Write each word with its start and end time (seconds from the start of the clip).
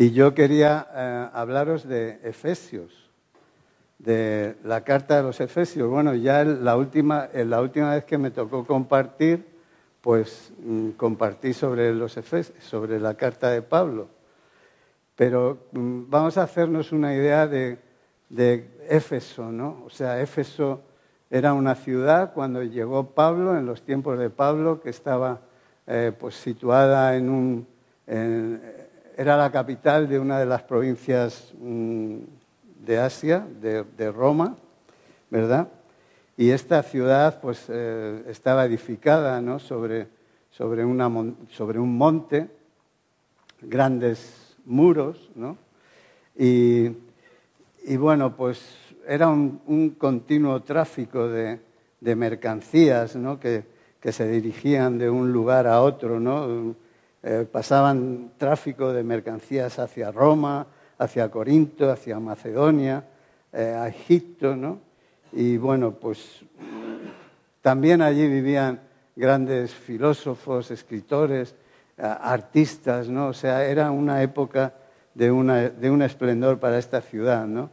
Y 0.00 0.12
yo 0.12 0.32
quería 0.32 0.86
eh, 0.94 1.28
hablaros 1.32 1.82
de 1.82 2.20
Efesios, 2.22 3.10
de 3.98 4.54
la 4.62 4.84
carta 4.84 5.16
de 5.16 5.24
los 5.24 5.40
Efesios. 5.40 5.90
Bueno, 5.90 6.14
ya 6.14 6.44
la 6.44 6.76
última, 6.76 7.28
la 7.34 7.60
última 7.60 7.96
vez 7.96 8.04
que 8.04 8.16
me 8.16 8.30
tocó 8.30 8.64
compartir, 8.64 9.44
pues 10.00 10.52
mm, 10.62 10.90
compartí 10.90 11.52
sobre, 11.52 11.92
los 11.92 12.16
Efesios, 12.16 12.62
sobre 12.62 13.00
la 13.00 13.14
carta 13.14 13.50
de 13.50 13.60
Pablo. 13.60 14.06
Pero 15.16 15.66
mm, 15.72 16.02
vamos 16.06 16.38
a 16.38 16.44
hacernos 16.44 16.92
una 16.92 17.12
idea 17.12 17.48
de, 17.48 17.78
de 18.28 18.70
Éfeso, 18.88 19.50
¿no? 19.50 19.82
O 19.84 19.90
sea, 19.90 20.20
Éfeso 20.20 20.80
era 21.28 21.54
una 21.54 21.74
ciudad 21.74 22.32
cuando 22.34 22.62
llegó 22.62 23.16
Pablo, 23.16 23.58
en 23.58 23.66
los 23.66 23.82
tiempos 23.82 24.16
de 24.16 24.30
Pablo, 24.30 24.80
que 24.80 24.90
estaba 24.90 25.40
eh, 25.88 26.12
pues 26.16 26.36
situada 26.36 27.16
en 27.16 27.28
un, 27.28 27.66
era 29.18 29.36
la 29.36 29.50
capital 29.50 30.08
de 30.08 30.16
una 30.16 30.38
de 30.38 30.46
las 30.46 30.62
provincias 30.62 31.52
mm, 31.58 32.18
de 32.86 32.98
Asia, 32.98 33.44
de, 33.60 34.12
Roma, 34.12 34.56
¿verdad? 35.28 35.66
Y 36.36 36.50
esta 36.50 36.84
ciudad 36.84 37.40
pues, 37.40 37.66
eh, 37.68 38.22
estaba 38.28 38.64
edificada 38.64 39.40
¿no? 39.40 39.58
sobre, 39.58 40.06
sobre, 40.52 40.84
sobre, 41.48 41.80
un 41.80 41.98
monte, 41.98 42.48
grandes 43.60 44.56
muros, 44.64 45.30
¿no? 45.34 45.58
Y, 46.36 46.92
y 47.86 47.96
bueno, 47.96 48.36
pues 48.36 48.76
era 49.04 49.26
un, 49.26 49.96
continuo 49.98 50.62
tráfico 50.62 51.26
de, 51.26 51.58
de 52.00 52.14
mercancías 52.14 53.16
¿no? 53.16 53.40
que, 53.40 53.64
que, 53.98 54.12
se 54.12 54.28
dirigían 54.28 54.96
de 54.96 55.10
un 55.10 55.32
lugar 55.32 55.66
a 55.66 55.82
otro, 55.82 56.20
¿no? 56.20 56.76
Eh, 57.22 57.46
pasaban 57.50 58.32
tráfico 58.38 58.92
de 58.92 59.02
mercancías 59.02 59.78
hacia 59.78 60.12
Roma, 60.12 60.66
hacia 60.98 61.30
Corinto, 61.30 61.90
hacia 61.90 62.20
Macedonia, 62.20 63.04
eh, 63.52 63.76
a 63.76 63.88
Egipto, 63.88 64.54
¿no? 64.54 64.80
Y 65.32 65.56
bueno, 65.56 65.92
pues 65.92 66.44
también 67.60 68.02
allí 68.02 68.26
vivían 68.26 68.80
grandes 69.16 69.74
filósofos, 69.74 70.70
escritores, 70.70 71.54
artistas, 71.98 73.08
¿no? 73.08 73.28
O 73.28 73.32
sea, 73.32 73.64
era 73.64 73.90
una 73.90 74.22
época 74.22 74.72
de, 75.14 75.30
un 75.32 76.02
esplendor 76.02 76.60
para 76.60 76.78
esta 76.78 77.00
ciudad, 77.00 77.46
¿no? 77.46 77.70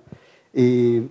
Y 0.54 1.04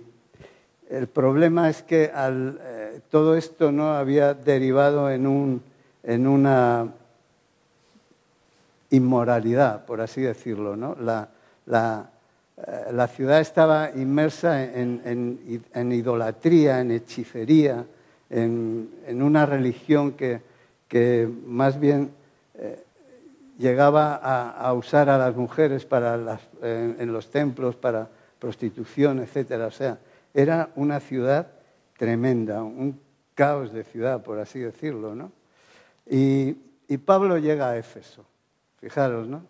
el 0.89 1.07
problema 1.07 1.69
es 1.69 1.81
que 1.81 2.11
eh, 2.13 2.99
todo 3.09 3.35
esto 3.35 3.71
no 3.71 3.93
había 3.93 4.33
derivado 4.33 5.09
en, 5.09 5.27
un, 5.27 5.63
en 6.03 6.27
una 6.27 6.93
inmoralidad, 8.95 9.85
por 9.85 10.01
así 10.01 10.21
decirlo. 10.21 10.75
¿no? 10.75 10.95
La, 10.95 12.09
eh, 12.57 13.07
ciudad 13.13 13.41
estaba 13.41 13.91
inmersa 13.95 14.63
en, 14.63 15.91
idolatría, 15.91 16.79
en 16.79 16.91
hechicería, 16.91 17.85
en, 18.29 19.21
una 19.21 19.45
religión 19.45 20.13
que, 20.13 20.41
más 21.45 21.79
bien 21.79 22.11
eh, 22.55 22.83
llegaba 23.57 24.15
a, 24.15 24.73
usar 24.73 25.09
a 25.09 25.17
las 25.17 25.35
mujeres 25.35 25.87
en 26.61 27.11
los 27.11 27.29
templos 27.29 27.75
para 27.75 28.07
prostitución, 28.39 29.19
etc. 29.19 29.51
O 29.67 29.71
sea, 29.71 29.97
era 30.33 30.69
una 30.75 30.99
ciudad 30.99 31.47
tremenda, 31.97 32.63
un 32.63 32.99
caos 33.33 33.71
de 33.73 33.83
ciudad, 33.83 34.23
por 34.23 34.39
así 34.39 34.59
decirlo. 34.59 35.15
¿no? 35.15 35.31
Y, 36.09 36.55
y 36.87 36.97
Pablo 36.97 37.37
llega 37.37 37.69
a 37.69 37.77
Éfeso. 37.77 38.25
Fijaros, 38.79 39.27
¿no? 39.27 39.43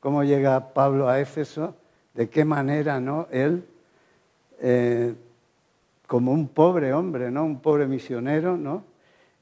Cómo 0.00 0.24
llega 0.24 0.72
Pablo 0.72 1.08
a 1.08 1.20
Éfeso, 1.20 1.74
de 2.14 2.28
qué 2.28 2.44
manera, 2.44 3.00
¿no? 3.00 3.28
Él, 3.30 3.64
eh, 4.60 5.14
como 6.06 6.32
un 6.32 6.48
pobre 6.48 6.92
hombre, 6.92 7.30
¿no? 7.30 7.44
Un 7.44 7.60
pobre 7.60 7.86
misionero, 7.86 8.56
¿no? 8.56 8.84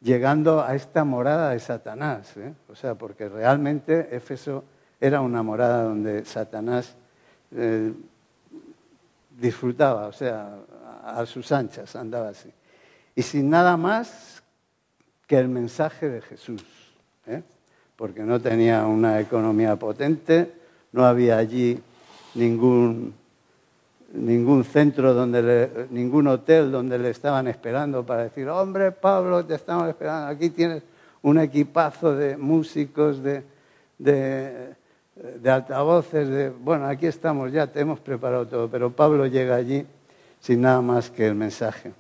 Llegando 0.00 0.62
a 0.62 0.74
esta 0.74 1.04
morada 1.04 1.50
de 1.50 1.60
Satanás, 1.60 2.36
¿eh? 2.36 2.52
O 2.68 2.74
sea, 2.74 2.94
porque 2.94 3.28
realmente 3.28 4.14
Éfeso 4.14 4.64
era 5.00 5.20
una 5.20 5.42
morada 5.42 5.84
donde 5.84 6.24
Satanás 6.24 6.96
eh, 7.52 7.92
disfrutaba, 9.38 10.08
o 10.08 10.12
sea, 10.12 10.56
a 11.04 11.24
sus 11.26 11.50
anchas 11.52 11.94
andaba 11.96 12.30
así. 12.30 12.52
Y 13.14 13.22
sin 13.22 13.48
nada 13.48 13.76
más 13.76 14.42
que 15.26 15.38
el 15.38 15.48
mensaje 15.48 16.08
de 16.08 16.20
Jesús. 16.20 16.64
Porque 17.98 18.22
no 18.22 18.40
tenía 18.40 18.86
una 18.86 19.18
economía 19.18 19.74
potente, 19.74 20.52
no 20.92 21.04
había 21.04 21.36
allí 21.36 21.82
ningún, 22.36 23.12
ningún 24.12 24.62
centro, 24.62 25.14
donde 25.14 25.88
ningún 25.90 26.28
hotel 26.28 26.70
donde 26.70 26.96
le 26.96 27.10
estaban 27.10 27.48
esperando 27.48 28.06
para 28.06 28.22
decir, 28.22 28.48
hombre, 28.48 28.92
Pablo, 28.92 29.44
te 29.44 29.56
estamos 29.56 29.88
esperando, 29.88 30.28
aquí 30.28 30.50
tienes 30.50 30.84
un 31.22 31.40
equipazo 31.40 32.14
de 32.14 32.36
músicos, 32.36 33.20
de, 33.20 33.42
de, 33.98 34.74
de 35.40 35.50
altavoces, 35.50 36.28
de, 36.28 36.50
bueno, 36.50 36.86
aquí 36.86 37.06
estamos 37.06 37.50
ya, 37.50 37.66
te 37.66 37.80
hemos 37.80 37.98
preparado 37.98 38.46
todo, 38.46 38.70
pero 38.70 38.92
Pablo 38.92 39.26
llega 39.26 39.56
allí 39.56 39.84
sin 40.38 40.60
nada 40.60 40.80
más 40.80 41.10
que 41.10 41.26
el 41.26 41.34
mensaje. 41.34 41.92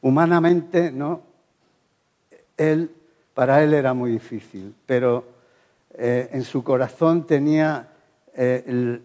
Humanamente, 0.00 0.92
¿no? 0.92 1.20
Él 2.56 2.92
para 3.34 3.62
él 3.62 3.74
era 3.74 3.94
muy 3.94 4.10
difícil, 4.10 4.74
pero 4.86 5.24
eh, 5.94 6.28
en 6.32 6.44
su 6.44 6.62
corazón 6.62 7.26
tenía 7.26 7.88
eh, 8.34 9.00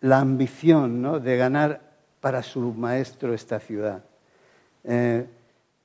la 0.00 0.18
ambición 0.18 1.22
de 1.22 1.36
ganar 1.36 1.80
para 2.20 2.42
su 2.42 2.72
maestro 2.72 3.34
esta 3.34 3.60
ciudad. 3.60 4.02
Eh, 4.84 5.26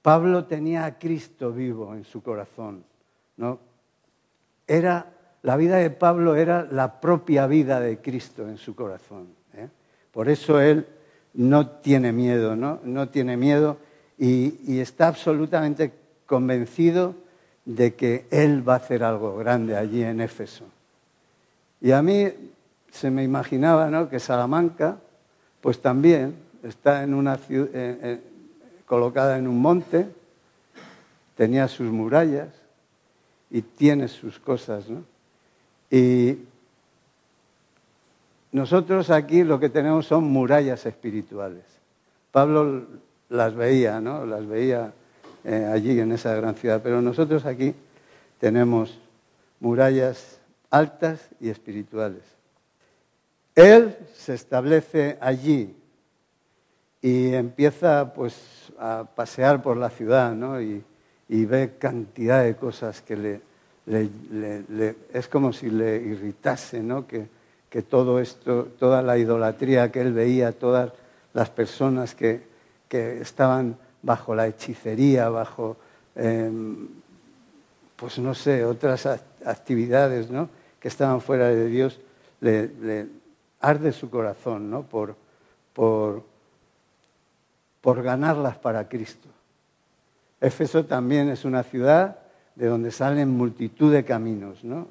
Pablo 0.01 0.45
tenía 0.45 0.85
a 0.85 0.97
Cristo 0.97 1.51
vivo 1.51 1.93
en 1.93 2.03
su 2.03 2.23
corazón. 2.23 2.83
Era, 4.67 5.07
la 5.41 5.55
vida 5.55 5.77
de 5.77 5.89
Pablo 5.89 6.35
era 6.35 6.67
la 6.69 6.99
propia 6.99 7.47
vida 7.47 7.79
de 7.79 7.99
Cristo 7.99 8.47
en 8.47 8.57
su 8.57 8.75
corazón. 8.75 9.27
Por 10.11 10.27
eso 10.27 10.59
él 10.59 10.87
no 11.33 11.67
tiene 11.67 12.11
miedo, 12.11 12.55
no, 12.55 12.79
no 12.83 13.09
tiene 13.09 13.37
miedo 13.37 13.77
y 14.17 14.79
está 14.79 15.07
absolutamente 15.07 15.93
convencido 16.25 17.15
de 17.69 17.93
que 17.93 18.25
Él 18.31 18.67
va 18.67 18.73
a 18.73 18.77
hacer 18.77 19.03
algo 19.03 19.37
grande 19.37 19.77
allí 19.77 20.01
en 20.01 20.21
Éfeso. 20.21 20.65
Y 21.79 21.91
a 21.91 22.01
mí 22.01 22.27
se 22.89 23.11
me 23.11 23.23
imaginaba 23.23 23.91
¿no? 23.91 24.09
que 24.09 24.19
Salamanca, 24.19 24.97
pues 25.61 25.79
también 25.79 26.33
está 26.63 27.03
en 27.03 27.13
una 27.13 27.37
ciudad, 27.37 27.69
eh, 27.75 27.99
eh, 28.01 28.19
colocada 28.87 29.37
en 29.37 29.47
un 29.47 29.61
monte, 29.61 30.09
tenía 31.35 31.67
sus 31.67 31.91
murallas 31.91 32.49
y 33.51 33.61
tiene 33.61 34.07
sus 34.07 34.39
cosas. 34.39 34.89
¿no? 34.89 35.03
Y 35.91 36.39
nosotros 38.51 39.11
aquí 39.11 39.43
lo 39.43 39.59
que 39.59 39.69
tenemos 39.69 40.07
son 40.07 40.23
murallas 40.23 40.87
espirituales. 40.87 41.65
Pablo 42.31 42.87
las 43.29 43.53
veía, 43.53 44.01
¿no? 44.01 44.25
Las 44.25 44.47
veía 44.47 44.91
eh, 45.43 45.69
allí 45.71 45.99
en 45.99 46.11
esa 46.11 46.35
gran 46.35 46.55
ciudad. 46.55 46.81
Pero 46.83 47.01
nosotros 47.01 47.45
aquí 47.45 47.73
tenemos 48.39 48.99
murallas 49.59 50.39
altas 50.69 51.29
y 51.39 51.49
espirituales. 51.49 52.23
Él 53.55 53.95
se 54.15 54.33
establece 54.35 55.17
allí 55.19 55.75
y 57.01 57.33
empieza 57.33 58.13
pues 58.13 58.71
a 58.77 59.05
pasear 59.15 59.61
por 59.61 59.77
la 59.77 59.89
ciudad 59.89 60.33
¿no? 60.33 60.61
y, 60.61 60.83
ve 61.27 61.75
cantidad 61.77 62.43
de 62.43 62.55
cosas 62.55 63.01
que 63.01 63.15
le, 63.17 63.41
es 65.13 65.27
como 65.27 65.53
si 65.53 65.69
le 65.69 65.97
irritase, 65.97 66.81
¿no? 66.81 67.05
que, 67.05 67.27
que 67.69 67.81
todo 67.81 68.19
esto, 68.19 68.67
toda 68.79 69.01
la 69.01 69.17
idolatría 69.17 69.91
que 69.91 70.01
él 70.01 70.13
veía, 70.13 70.51
todas 70.51 70.91
las 71.33 71.49
personas 71.49 72.15
que, 72.15 72.41
que 72.87 73.21
estaban 73.21 73.77
bajo 74.01 74.35
la 74.35 74.47
hechicería, 74.47 75.29
bajo, 75.29 75.77
em, 76.15 76.87
pues 77.95 78.19
no 78.19 78.33
sé, 78.33 78.65
otras 78.65 79.05
actividades 79.45 80.29
¿no? 80.29 80.49
que 80.79 80.87
estaban 80.87 81.21
fuera 81.21 81.49
de 81.49 81.67
Dios, 81.67 81.99
le, 82.41 83.07
arde 83.59 83.91
su 83.91 84.09
corazón 84.09 84.69
¿no? 84.69 84.83
por, 84.83 85.15
por, 85.73 86.23
por 87.81 88.01
ganarlas 88.01 88.57
para 88.57 88.87
Cristo. 88.87 89.27
Éfeso 90.41 90.85
también 90.85 91.29
es 91.29 91.43
una 91.43 91.63
ciudad 91.63 92.19
de 92.55 92.67
donde 92.67 92.91
salen 92.91 93.29
multitud 93.29 93.91
de 93.91 94.03
caminos, 94.03 94.63
¿no? 94.63 94.87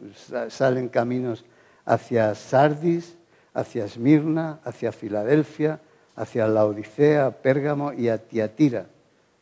Salen 0.48 0.88
caminos 0.88 1.44
hacia 1.84 2.34
Sardis, 2.34 3.16
hacia 3.54 3.84
Esmirna, 3.84 4.60
hacia 4.64 4.92
Filadelfia, 4.92 5.80
hacia 6.16 6.48
la 6.48 6.64
Odisea, 6.64 7.30
Pérgamo 7.30 7.92
y 7.92 8.08
a 8.08 8.18
Tiatira. 8.18 8.86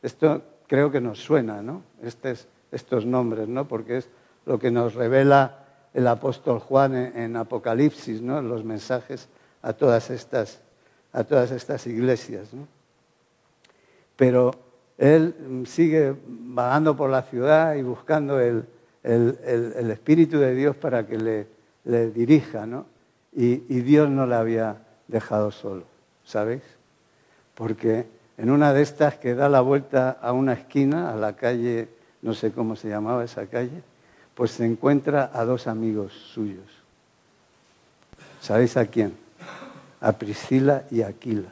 Esto 0.06 0.40
creo 0.68 0.92
que 0.92 1.00
nos 1.00 1.18
suena, 1.18 1.62
¿no? 1.62 1.82
estos 2.70 3.04
nombres, 3.04 3.48
¿no? 3.48 3.66
Porque 3.66 3.96
es 3.96 4.08
lo 4.44 4.56
que 4.56 4.70
nos 4.70 4.94
revela 4.94 5.64
el 5.94 6.06
apóstol 6.06 6.60
Juan 6.60 6.94
en, 6.94 7.34
Apocalipsis, 7.34 8.22
¿no? 8.22 8.40
los 8.40 8.62
mensajes 8.62 9.28
a 9.62 9.72
todas 9.72 10.10
estas, 10.10 10.60
a 11.12 11.24
todas 11.24 11.50
estas 11.50 11.88
iglesias. 11.88 12.50
Pero 14.14 14.52
él 14.96 15.64
sigue 15.66 16.14
vagando 16.24 16.96
por 16.96 17.10
la 17.10 17.22
ciudad 17.22 17.74
y 17.74 17.82
buscando 17.82 18.38
el, 18.38 18.64
Espíritu 19.02 20.38
de 20.38 20.54
Dios 20.54 20.76
para 20.76 21.04
que 21.04 21.18
le, 21.84 22.10
dirija, 22.12 22.64
¿no? 22.64 22.86
Y, 23.32 23.64
y, 23.68 23.80
Dios 23.80 24.08
no 24.08 24.24
le 24.24 24.36
había 24.36 24.76
dejado 25.08 25.50
solo, 25.50 25.82
¿sabéis? 26.24 26.62
Porque 27.54 28.06
en 28.38 28.50
una 28.50 28.72
de 28.72 28.82
estas 28.82 29.16
que 29.16 29.34
da 29.34 29.48
la 29.48 29.60
vuelta 29.60 30.18
a 30.20 30.32
una 30.32 30.52
esquina, 30.52 31.12
a 31.12 31.16
la 31.16 31.34
calle, 31.34 31.88
no 32.22 32.34
sé 32.34 32.52
cómo 32.52 32.76
se 32.76 32.88
llamaba 32.88 33.24
esa 33.24 33.46
calle, 33.46 33.82
pues 34.34 34.50
se 34.50 34.66
encuentra 34.66 35.30
a 35.32 35.44
dos 35.44 35.66
amigos 35.66 36.12
suyos. 36.12 36.66
¿Sabéis 38.40 38.76
a 38.76 38.86
quién? 38.86 39.16
A 40.00 40.12
Priscila 40.12 40.84
y 40.90 41.02
Aquila. 41.02 41.48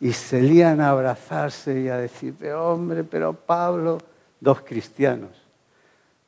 Y 0.00 0.12
se 0.12 0.40
lían 0.40 0.80
a 0.80 0.90
abrazarse 0.90 1.80
y 1.80 1.88
a 1.88 1.96
decir, 1.96 2.34
pero 2.38 2.72
hombre, 2.72 3.02
pero 3.02 3.32
Pablo, 3.32 3.98
dos 4.38 4.60
cristianos, 4.60 5.30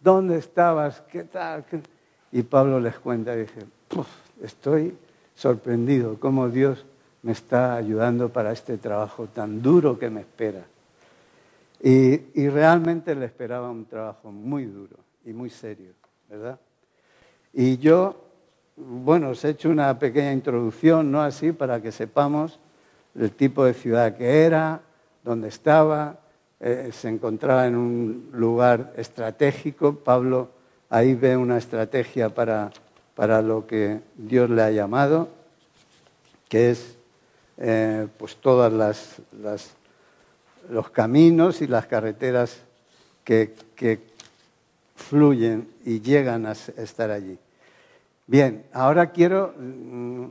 ¿dónde 0.01 0.39
estabas? 0.39 1.03
¿Qué 1.03 1.23
tal? 1.23 1.65
Y 2.33 2.43
Pablo 2.43 2.81
les 2.81 2.99
cuenta 2.99 3.35
y 3.37 3.43
dice, 3.43 3.65
estoy 4.43 4.97
sorprendido 5.37 6.19
cómo 6.19 6.49
Dios 6.49 6.85
me 7.23 7.33
está 7.33 7.75
ayudando 7.75 8.29
para 8.31 8.53
este 8.53 8.79
trabajo 8.79 9.27
tan 9.27 9.61
duro 9.63 9.99
que 9.99 10.11
me 10.11 10.21
espera. 10.21 10.65
Y, 11.83 12.41
y 12.41 12.49
realmente 12.49 13.15
le 13.15 13.27
esperaba 13.27 13.71
un 13.71 13.87
trabajo 13.87 14.31
muy 14.31 14.65
duro 14.65 14.97
y 15.25 15.33
muy 15.33 15.51
serio, 15.51 15.93
¿verdad? 16.29 16.59
Y 17.53 17.79
yo, 17.79 18.17
bueno, 18.77 19.31
os 19.31 19.45
he 19.45 19.51
hecho 19.51 19.71
una 19.71 19.99
pequeña 19.99 20.33
introducción, 20.33 21.11
¿no? 21.11 21.23
Así, 21.23 21.53
para 21.53 21.81
que 21.81 21.93
sepamos 21.93 22.59
el 23.15 23.33
tipo 23.33 23.65
de 23.65 23.75
ciudad 23.75 24.17
que 24.17 24.45
era, 24.45 24.81
dónde 25.25 25.49
estaba, 25.49 26.21
eh, 26.61 26.91
se 26.93 27.09
encontraba 27.09 27.67
en 27.67 27.77
un 27.77 28.29
lugar 28.33 28.93
estratégico. 28.97 29.97
Pablo 29.97 30.51
ahí 30.89 31.15
ve 31.15 31.37
una 31.37 31.59
estrategia 31.59 32.29
para, 32.29 32.71
para 33.15 33.43
lo 33.43 33.67
que 33.67 34.01
Dios 34.17 34.51
le 34.51 34.63
ha 34.63 34.71
llamado, 34.71 35.29
que 36.49 36.71
es 36.71 37.00
eh, 37.61 38.09
pues 38.17 38.37
todas 38.37 38.73
las, 38.73 39.17
los 40.71 40.91
caminos 40.91 41.61
y 41.61 41.67
las 41.67 41.87
carreteras 41.87 42.63
que, 43.23 43.55
que 43.77 44.01
fluyen 44.97 45.69
y 45.85 46.01
llegan 46.01 46.47
a 46.47 46.53
estar 46.53 47.11
allí. 47.11 47.39
Bien, 48.27 48.65
ahora 48.73 49.11
quiero 49.11 49.55
mm, 49.59 50.27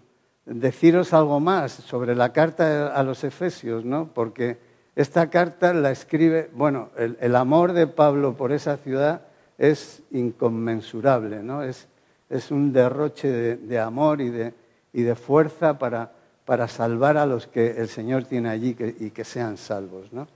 deciros 0.45 1.13
algo 1.13 1.39
más 1.39 1.71
sobre 1.71 2.15
la 2.15 2.33
carta 2.33 2.93
a 2.93 3.03
los 3.03 3.23
Efesios, 3.23 3.85
¿no? 3.85 4.09
Porque 4.13 4.57
esta 4.95 5.29
carta 5.29 5.73
la 5.73 5.91
escribe, 5.91 6.49
bueno, 6.53 6.89
el, 6.97 7.35
amor 7.35 7.73
de 7.73 7.87
Pablo 7.87 8.35
por 8.35 8.51
esa 8.51 8.77
ciudad 8.77 9.21
es 9.57 10.01
inconmensurable, 10.11 11.43
¿no? 11.43 11.63
Es, 11.63 11.87
es 12.29 12.51
un 12.51 12.73
derroche 12.73 13.57
de, 13.57 13.79
amor 13.79 14.21
y 14.21 14.29
de, 14.29 14.53
y 14.93 15.03
de 15.03 15.15
fuerza 15.15 15.77
para, 15.77 16.11
para, 16.49 16.67
salvar 16.67 17.15
a 17.17 17.27
los 17.27 17.45
que 17.45 17.77
el 17.77 17.89
Señor 17.89 18.23
tiene 18.23 18.49
allí 18.49 18.75
y 18.99 19.11
que 19.11 19.23
sean 19.23 19.55
salvos, 19.55 20.11
¿no? 20.11 20.27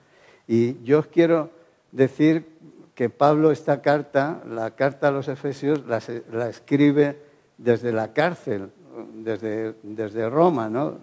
Y 0.47 0.83
yo 0.83 0.99
os 0.99 1.07
quiero 1.07 1.49
decir 1.91 2.45
que 2.93 3.09
Pablo 3.09 3.49
esta 3.51 3.81
carta, 3.81 4.43
la 4.47 4.71
carta 4.75 5.07
a 5.07 5.11
los 5.11 5.27
Efesios, 5.27 5.81
la, 5.87 5.97
escribe 6.47 7.17
desde 7.57 7.91
la 7.91 8.13
cárcel, 8.13 8.69
desde, 9.15 9.73
desde 9.81 10.29
Roma, 10.29 10.69
¿no? 10.69 10.99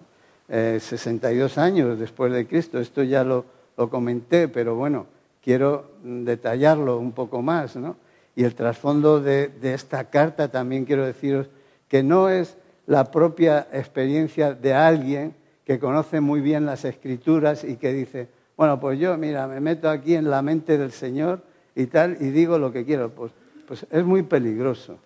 62 0.49 1.57
eh, 1.57 1.61
años 1.61 1.99
después 1.99 2.33
de 2.33 2.47
Cristo. 2.47 2.79
Esto 2.79 3.03
ya 3.03 3.25
lo, 3.25 3.47
comenté, 3.91 4.47
pero 4.47 4.77
bueno, 4.77 5.07
quiero 5.43 5.91
detallarlo 6.05 6.99
un 6.99 7.11
poco 7.11 7.43
más, 7.43 7.75
¿no? 7.75 7.97
Y 8.37 8.45
el 8.45 8.55
trasfondo 8.55 9.21
de, 9.21 9.49
de 9.49 9.75
esta 9.75 10.05
carta 10.05 10.53
también 10.53 10.85
quiero 10.85 11.05
deciros 11.05 11.49
que 11.89 12.05
no 12.05 12.29
es 12.29 12.57
la 12.91 13.05
propia 13.05 13.69
experiencia 13.73 14.53
de 14.53 14.75
alguien 14.75 15.33
que 15.65 15.79
conoce 15.79 16.21
muy 16.21 16.41
bien 16.41 16.67
las 16.67 16.85
escrituras 16.85 17.63
y 17.63 17.77
que 17.77 17.93
dice, 17.93 18.27
bueno, 18.57 18.81
pues 18.81 18.99
yo, 18.99 19.17
mira, 19.17 19.47
me 19.47 19.61
meto 19.61 19.89
aquí 19.89 20.17
en 20.17 20.29
la 20.29 20.43
mente 20.43 20.77
del 20.77 20.91
Señor 20.91 21.41
y 21.77 21.87
tal, 21.87 22.17
y 22.21 22.31
digo 22.31 22.59
lo 22.59 22.73
que 22.73 22.85
quiero. 22.85 23.11
Pues, 23.11 23.31
pues 23.69 23.87
es 23.93 24.05
muy 24.05 24.25
peligroso. 24.25 24.99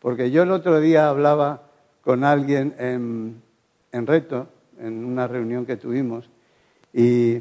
Porque 0.00 0.30
yo 0.30 0.42
el 0.42 0.50
otro 0.50 0.80
día 0.80 1.08
hablaba 1.08 1.62
con 2.02 2.24
alguien 2.24 2.74
en, 2.78 4.06
Reto, 4.06 4.46
en 4.78 5.02
una 5.02 5.26
reunión 5.26 5.64
que 5.64 5.78
tuvimos, 5.78 6.28
y, 6.92 7.40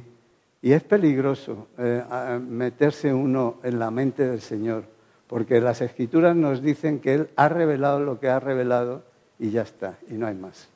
es 0.62 0.84
peligroso 0.84 1.68
eh, 1.78 2.40
meterse 2.48 3.14
uno 3.14 3.58
en 3.64 3.80
la 3.80 3.92
mente 3.92 4.26
del 4.26 4.40
Señor, 4.40 4.86
porque 5.28 5.60
las 5.60 5.82
escrituras 5.82 6.38
nos 6.38 6.62
dicen 6.62 7.00
que 7.00 7.16
Él 7.16 7.30
ha 7.36 7.50
revelado 7.50 8.00
lo 8.00 8.18
que 8.22 8.30
ha 8.30 8.40
revelado 8.40 9.09
y 9.40 9.52
ya 9.52 9.62
está, 9.62 9.98
y 10.10 10.14
no 10.14 10.28
hay 10.28 10.36
más. 10.36 10.68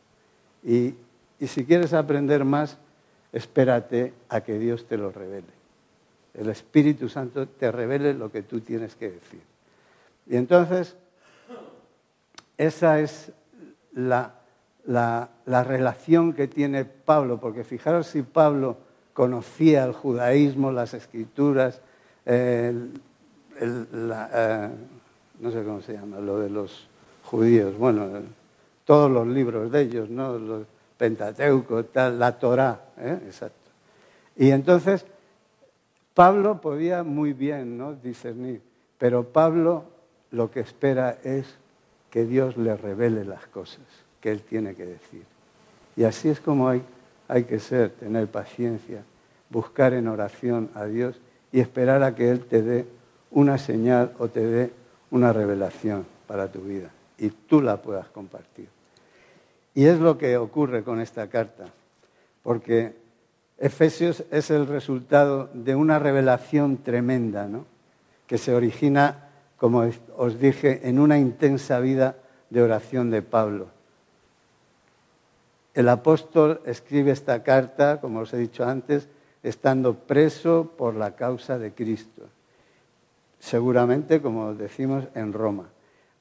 y 0.64 0.96
si 1.46 1.66
quieres 1.66 1.94
aprender 1.94 2.46
más, 2.46 2.78
espérate 3.34 4.14
a 4.30 4.42
que 4.42 4.58
Dios 4.58 4.88
te 4.88 4.98
lo 4.98 5.12
revele 5.12 5.64
el 6.34 6.50
Espíritu 6.50 7.10
Santo 7.10 7.48
te 7.48 7.72
revele 7.72 8.14
lo 8.14 8.32
que 8.32 8.42
tú 8.42 8.60
tienes 8.62 8.96
que 8.96 9.12
decir. 9.12 9.42
Y 10.28 10.36
entonces, 10.36 10.96
esa 12.58 13.00
es 13.00 13.32
la, 13.94 14.34
relación 15.46 16.34
que 16.34 16.48
tiene 16.48 16.86
Pablo, 16.86 17.40
porque 17.40 17.64
fijaros 17.64 18.08
si 18.08 18.24
Pablo 18.24 18.78
conocía 19.14 19.84
el 19.84 19.94
judaísmo, 19.94 20.72
las 20.72 20.94
escrituras, 20.94 21.82
eh, 22.26 22.74
no 25.40 25.52
sé 25.52 25.64
cómo 25.64 25.82
se 25.82 25.94
llama, 25.94 26.20
lo 26.20 26.40
de 26.40 26.50
los 26.50 26.88
judíos, 27.26 27.78
bueno, 27.78 28.10
todos 28.86 29.10
los 29.10 29.28
libros 29.28 29.72
de 29.72 29.82
ellos, 29.82 30.10
¿no? 30.10 30.38
Los 30.38 30.66
Pentateuco, 30.98 31.84
la 31.94 32.38
Torá, 32.38 32.80
¿eh? 32.98 33.20
exacto. 33.26 33.58
Y 34.38 34.52
entonces 34.52 35.06
Pablo 36.14 36.62
podía 36.62 37.04
muy 37.04 37.34
bien 37.34 37.78
¿no? 37.78 37.94
discernir, 37.94 38.62
pero 38.98 39.24
Pablo 39.24 39.86
lo 40.32 40.50
que 40.50 40.62
espera 40.62 41.18
es 41.24 41.58
que 42.10 42.26
Dios 42.26 42.58
le 42.58 42.76
revele 42.78 43.26
las 43.26 43.48
cosas 43.48 43.84
que 44.22 44.32
él 44.32 44.42
tiene 44.44 44.76
que 44.76 44.86
decir. 44.86 45.24
Y 45.96 46.06
así 46.06 46.30
es 46.30 46.40
como 46.40 46.70
hay, 46.70 46.84
hay 47.28 47.44
que 47.44 47.60
ser, 47.60 47.92
tener 47.92 48.28
paciencia, 48.28 49.04
buscar 49.50 49.94
en 49.94 50.08
oración 50.08 50.70
a 50.74 50.86
Dios 50.86 51.20
y 51.52 51.60
esperar 51.60 52.02
a 52.02 52.16
que 52.16 52.30
Él 52.32 52.46
te 52.46 52.62
dé 52.64 52.88
una 53.30 53.58
señal 53.58 54.14
o 54.18 54.28
te 54.28 54.40
dé 54.40 54.72
una 55.12 55.34
revelación 55.34 56.06
para 56.26 56.52
tu 56.52 56.62
vida 56.62 56.90
y 57.24 57.30
tú 57.30 57.62
la 57.62 57.82
puedas 57.82 58.10
compartir. 58.10 58.68
Y 59.74 59.86
es 59.86 59.98
lo 59.98 60.18
que 60.18 60.36
ocurre 60.36 60.84
con 60.84 61.00
esta 61.00 61.30
carta, 61.30 61.68
porque 62.44 62.94
Efesios 63.58 64.26
es 64.30 64.52
el 64.52 64.68
resultado 64.68 65.50
de 65.54 65.74
una 65.74 66.00
revelación 66.00 66.84
tremenda, 66.84 67.48
que 68.28 68.38
se 68.38 68.54
origina, 68.54 69.30
como 69.56 69.90
os 70.18 70.38
dije, 70.38 70.82
en 70.90 71.00
una 71.00 71.18
intensa 71.18 71.80
vida 71.80 72.18
de 72.50 72.62
oración 72.62 73.10
de 73.10 73.22
Pablo. 73.22 73.68
El 75.74 75.88
apóstol 75.88 76.60
escribe 76.66 77.12
esta 77.12 77.42
carta, 77.42 78.02
como 78.02 78.20
os 78.20 78.34
he 78.34 78.38
dicho 78.38 78.66
antes, 78.66 79.08
estando 79.44 79.94
preso 79.96 80.74
por 80.78 80.96
la 80.96 81.16
causa 81.16 81.58
de 81.58 81.72
Cristo. 81.72 82.24
Seguramente, 83.40 84.22
como 84.22 84.54
decimos, 84.54 85.06
en 85.16 85.32
Roma. 85.32 85.70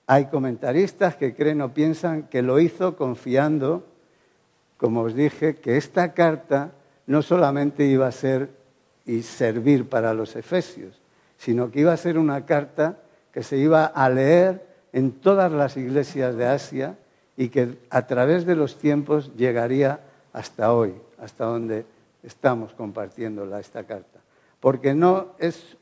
Hay 0.07 0.27
comentaristas 0.27 1.17
que 1.17 1.35
creen 1.35 1.61
o 1.61 1.73
piensan 1.73 2.25
que 2.25 2.43
lo 2.43 2.59
hizo 2.59 2.97
confiando, 2.97 3.85
como 4.77 5.03
os 5.03 5.15
dije, 5.15 5.57
que 5.57 5.77
esta 5.77 6.13
carta 6.13 6.73
no 7.07 7.23
solamente 7.23 7.85
iba 7.87 8.07
a 8.07 8.13
ser 8.13 8.51
y 9.07 9.23
servir 9.23 9.89
para 9.89 10.15
los 10.15 10.37
efesios, 10.37 11.01
sino 11.37 11.71
que 11.71 11.81
iba 11.81 11.93
a 11.93 11.97
ser 11.97 12.19
una 12.19 12.45
carta 12.47 12.99
que 13.33 13.43
se 13.43 13.57
iba 13.57 13.87
a 13.87 14.09
leer 14.09 14.67
en 14.93 15.13
todas 15.13 15.51
las 15.51 15.77
iglesias 15.77 16.37
de 16.37 16.47
Asia 16.47 16.97
y 17.37 17.49
que 17.49 17.79
a 17.91 18.07
través 18.07 18.45
de 18.45 18.55
los 18.55 18.79
tiempos 18.79 19.35
llegaría 19.37 20.01
hasta 20.33 20.73
hoy, 20.73 20.95
hasta 21.19 21.45
donde 21.45 21.87
estamos 22.23 22.73
compartiéndola 22.75 23.61
esta 23.61 23.85
carta. 23.85 24.21
Porque 24.61 24.95
no 24.95 25.35
es, 25.39 25.77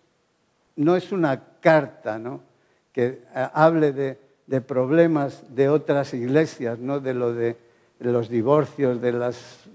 no 0.76 0.96
es 0.96 1.12
una 1.12 1.42
carta 1.60 2.18
¿no? 2.18 2.40
Que 2.92 3.22
eh, 3.34 3.48
hable 3.52 3.92
de, 3.92 4.60
problemas 4.60 5.44
de 5.54 5.68
otras 5.68 6.12
iglesias, 6.12 6.78
¿no? 6.78 7.00
de 7.00 7.14
lo 7.14 7.32
de 7.32 7.56
los 8.00 8.28
divorcios, 8.28 9.00
de 9.00 9.12
las 9.12 9.68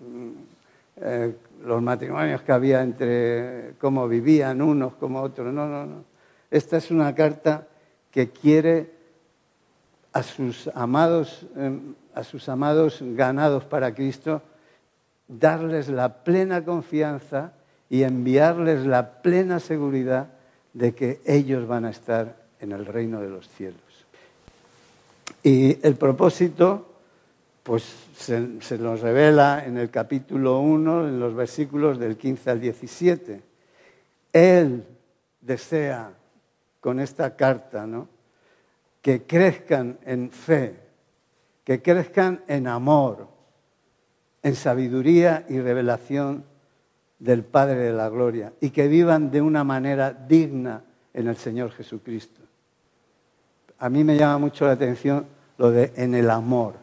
eh, 0.97 1.35
los 1.63 1.81
matrimonios 1.81 2.41
que 2.41 2.51
había 2.51 2.81
entre 2.81 3.73
cómo 3.79 4.07
vivían 4.07 4.61
unos 4.61 4.93
como 4.95 5.21
otros. 5.21 5.53
No, 5.53 5.67
no, 5.67 5.85
no. 5.85 6.03
Esta 6.49 6.77
es 6.77 6.91
una 6.91 7.13
carta 7.13 7.67
que 8.11 8.29
quiere 8.29 8.91
a 10.13 10.23
sus 10.23 10.69
amados, 10.73 11.45
em, 11.55 11.95
a 12.13 12.23
sus 12.23 12.47
amados 12.47 12.99
ganados 13.01 13.65
para 13.65 13.93
Cristo, 13.93 14.41
darles 15.27 15.89
la 15.89 16.23
plena 16.23 16.63
confianza 16.63 17.51
y 17.89 18.03
enviarles 18.03 18.85
la 18.85 19.21
plena 19.21 19.59
seguridad 19.59 20.27
de 20.73 20.93
que 20.93 21.19
ellos 21.25 21.67
van 21.67 21.85
a 21.85 21.89
estar 21.89 22.44
en 22.65 22.73
el 22.73 22.85
reino 22.85 23.21
de 23.21 23.29
los 23.29 23.47
cielos. 23.47 23.81
Y 25.41 25.77
el 25.85 25.95
propósito, 25.95 26.95
pues 27.63 27.83
se, 28.17 28.77
nos 28.77 29.01
revela 29.01 29.63
en 29.65 29.77
el 29.77 29.89
capítulo 29.89 30.59
1, 30.59 31.07
en 31.07 31.19
los 31.19 31.35
versículos 31.35 31.99
del 31.99 32.17
15 32.17 32.49
al 32.49 32.59
17. 32.59 33.41
Él 34.33 34.83
desea 35.39 36.11
con 36.79 36.99
esta 36.99 37.35
carta, 37.35 37.85
¿no? 37.85 38.09
Que 39.01 39.23
crezcan 39.23 39.99
en 40.03 40.31
fe, 40.31 40.75
que 41.63 41.81
crezcan 41.81 42.43
en 42.47 42.67
amor, 42.67 43.27
en 44.41 44.55
sabiduría 44.55 45.45
y 45.47 45.59
revelación 45.59 46.43
del 47.19 47.43
Padre 47.43 47.77
de 47.77 47.93
la 47.93 48.09
Gloria 48.09 48.53
y 48.59 48.71
que 48.71 48.87
vivan 48.87 49.29
de 49.29 49.41
una 49.41 49.63
manera 49.63 50.11
digna 50.11 50.83
en 51.13 51.27
el 51.27 51.37
Señor 51.37 51.71
Jesucristo. 51.71 52.44
A 53.79 53.89
mí 53.89 54.03
me 54.03 54.17
llama 54.17 54.37
mucho 54.37 54.65
la 54.65 54.71
atención 54.71 55.25
lo 55.57 55.71
de 55.71 55.93
en 55.95 56.15
el 56.15 56.29
amor. 56.29 56.75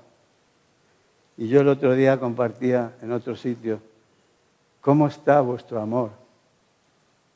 Y 1.37 1.49
yo 1.49 1.61
el 1.61 1.69
otro 1.69 1.95
día 1.95 2.21
compartía 2.21 2.93
en 3.03 3.13
otro 3.13 3.35
sitio, 3.35 3.81
¿cómo 4.81 5.07
está 5.07 5.41
vuestro 5.41 5.81
amor? 5.81 6.11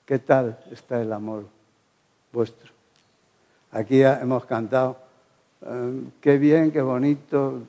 ¿Qué 0.05 0.19
tal 0.19 0.59
está 0.71 1.01
el 1.01 1.13
amor 1.13 1.45
vuestro? 2.33 2.71
Aquí 3.73 4.03
hemos 4.03 4.45
cantado, 4.45 4.97
eh, 5.63 6.03
qué 6.21 6.39
bien, 6.39 6.71
qué 6.71 6.81
bonito, 6.83 7.63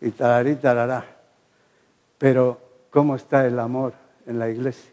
y 0.00 0.10
talarí, 0.10 0.54
talará. 0.56 1.04
Pero 2.18 2.58
cómo 2.90 3.16
está 3.16 3.46
el 3.46 3.58
amor 3.58 3.92
en 4.26 4.38
la 4.38 4.48
iglesia, 4.48 4.90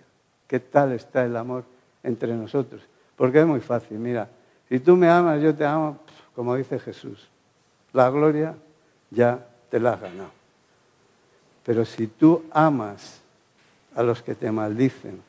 qué 0.47 0.59
tal 0.59 0.91
está 0.91 1.23
el 1.23 1.37
amor 1.37 1.63
entre 2.03 2.33
nosotros. 2.35 2.81
Porque 3.15 3.39
es 3.39 3.45
muy 3.45 3.61
fácil, 3.61 3.97
mira, 3.99 4.27
si 4.73 4.79
tú 4.79 4.97
me 4.97 5.07
amas, 5.07 5.39
yo 5.39 5.53
te 5.53 5.63
amo, 5.63 5.99
como 6.33 6.55
dice 6.55 6.79
Jesús, 6.79 7.27
la 7.91 8.09
gloria 8.09 8.55
ya 9.11 9.45
te 9.69 9.79
la 9.79 9.93
has 9.93 10.01
ganado. 10.01 10.31
Pero 11.63 11.85
si 11.85 12.07
tú 12.07 12.43
amas 12.49 13.19
a 13.95 14.01
los 14.01 14.23
que 14.23 14.33
te 14.33 14.51
maldicen, 14.51 15.21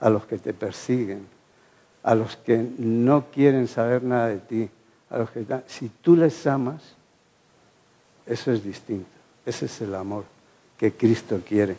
a 0.00 0.08
los 0.08 0.24
que 0.24 0.38
te 0.38 0.54
persiguen, 0.54 1.26
a 2.02 2.14
los 2.14 2.38
que 2.38 2.56
no 2.78 3.26
quieren 3.30 3.68
saber 3.68 4.02
nada 4.02 4.28
de 4.28 4.38
ti, 4.38 4.70
a 5.10 5.18
los 5.18 5.30
que 5.30 5.44
si 5.66 5.90
tú 5.90 6.16
les 6.16 6.46
amas, 6.46 6.94
eso 8.24 8.50
es 8.50 8.64
distinto. 8.64 9.10
Ese 9.44 9.66
es 9.66 9.78
el 9.82 9.94
amor 9.94 10.24
que 10.78 10.94
Cristo 10.94 11.42
quiere 11.46 11.76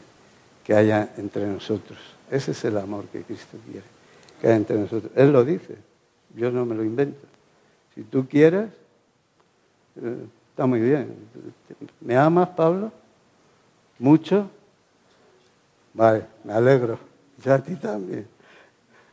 que 0.63 0.75
haya 0.75 1.09
entre 1.17 1.47
nosotros. 1.47 1.97
Ese 2.29 2.51
es 2.51 2.63
el 2.63 2.77
amor 2.77 3.05
que 3.05 3.24
Cristo 3.24 3.57
quiere, 3.65 3.88
que 4.39 4.50
haya 4.50 4.57
entre 4.57 4.77
nosotros. 4.77 5.12
Él 5.15 5.33
lo 5.33 5.43
dice, 5.43 5.77
yo 6.36 6.51
no 6.51 6.65
me 6.65 6.75
lo 6.75 6.84
invento. 6.84 7.19
Si 7.96 8.03
tú 8.03 8.27
quieres, 8.27 8.69
eh, 10.01 10.25
está 10.50 10.65
muy 10.65 10.79
bien. 10.79 11.13
¿Me 12.01 12.15
amas, 12.15 12.50
Pablo? 12.50 12.91
¿Mucho? 14.00 14.50
Vale, 15.93 16.25
me 16.43 16.53
alegro. 16.53 17.00
Ya 17.43 17.55
a 17.55 17.63
ti 17.63 17.75
también. 17.75 18.27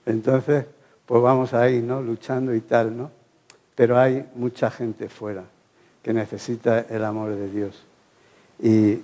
Entonces, 0.06 0.66
pues 1.06 1.22
vamos 1.22 1.54
ahí, 1.54 1.80
¿no? 1.80 2.02
Luchando 2.02 2.54
y 2.54 2.60
tal, 2.60 2.96
¿no? 2.96 3.10
Pero 3.74 3.98
hay 3.98 4.28
mucha 4.34 4.70
gente 4.70 5.08
fuera 5.08 5.44
que 6.02 6.12
necesita 6.12 6.80
el 6.80 7.04
amor 7.04 7.34
de 7.34 7.50
Dios. 7.50 7.82
Y 8.58 9.00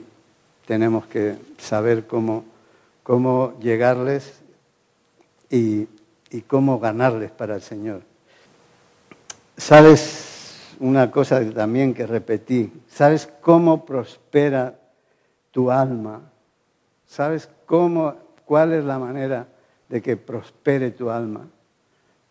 tenemos 0.67 1.07
que 1.07 1.37
saber 1.59 2.07
cómo, 2.07 2.45
cómo 3.03 3.59
llegarles 3.61 4.41
y, 5.51 5.89
cómo 6.43 6.79
ganarles 6.79 7.31
para 7.31 7.57
el 7.57 7.63
Señor. 7.63 8.03
¿Sabes 9.57 10.77
una 10.79 11.11
cosa 11.11 11.45
también 11.51 11.93
que 11.93 12.07
repetí? 12.07 12.73
¿Sabes 12.89 13.29
cómo 13.41 13.85
prospera 13.85 14.79
tu 15.51 15.71
alma? 15.71 16.21
¿Sabes 17.07 17.49
cómo, 17.67 18.15
cuál 18.45 18.73
es 18.73 18.85
la 18.85 18.99
manera 18.99 19.47
de 19.89 20.01
que 20.01 20.17
prospere 20.17 20.93
tu 20.93 21.11
alma? 21.11 21.47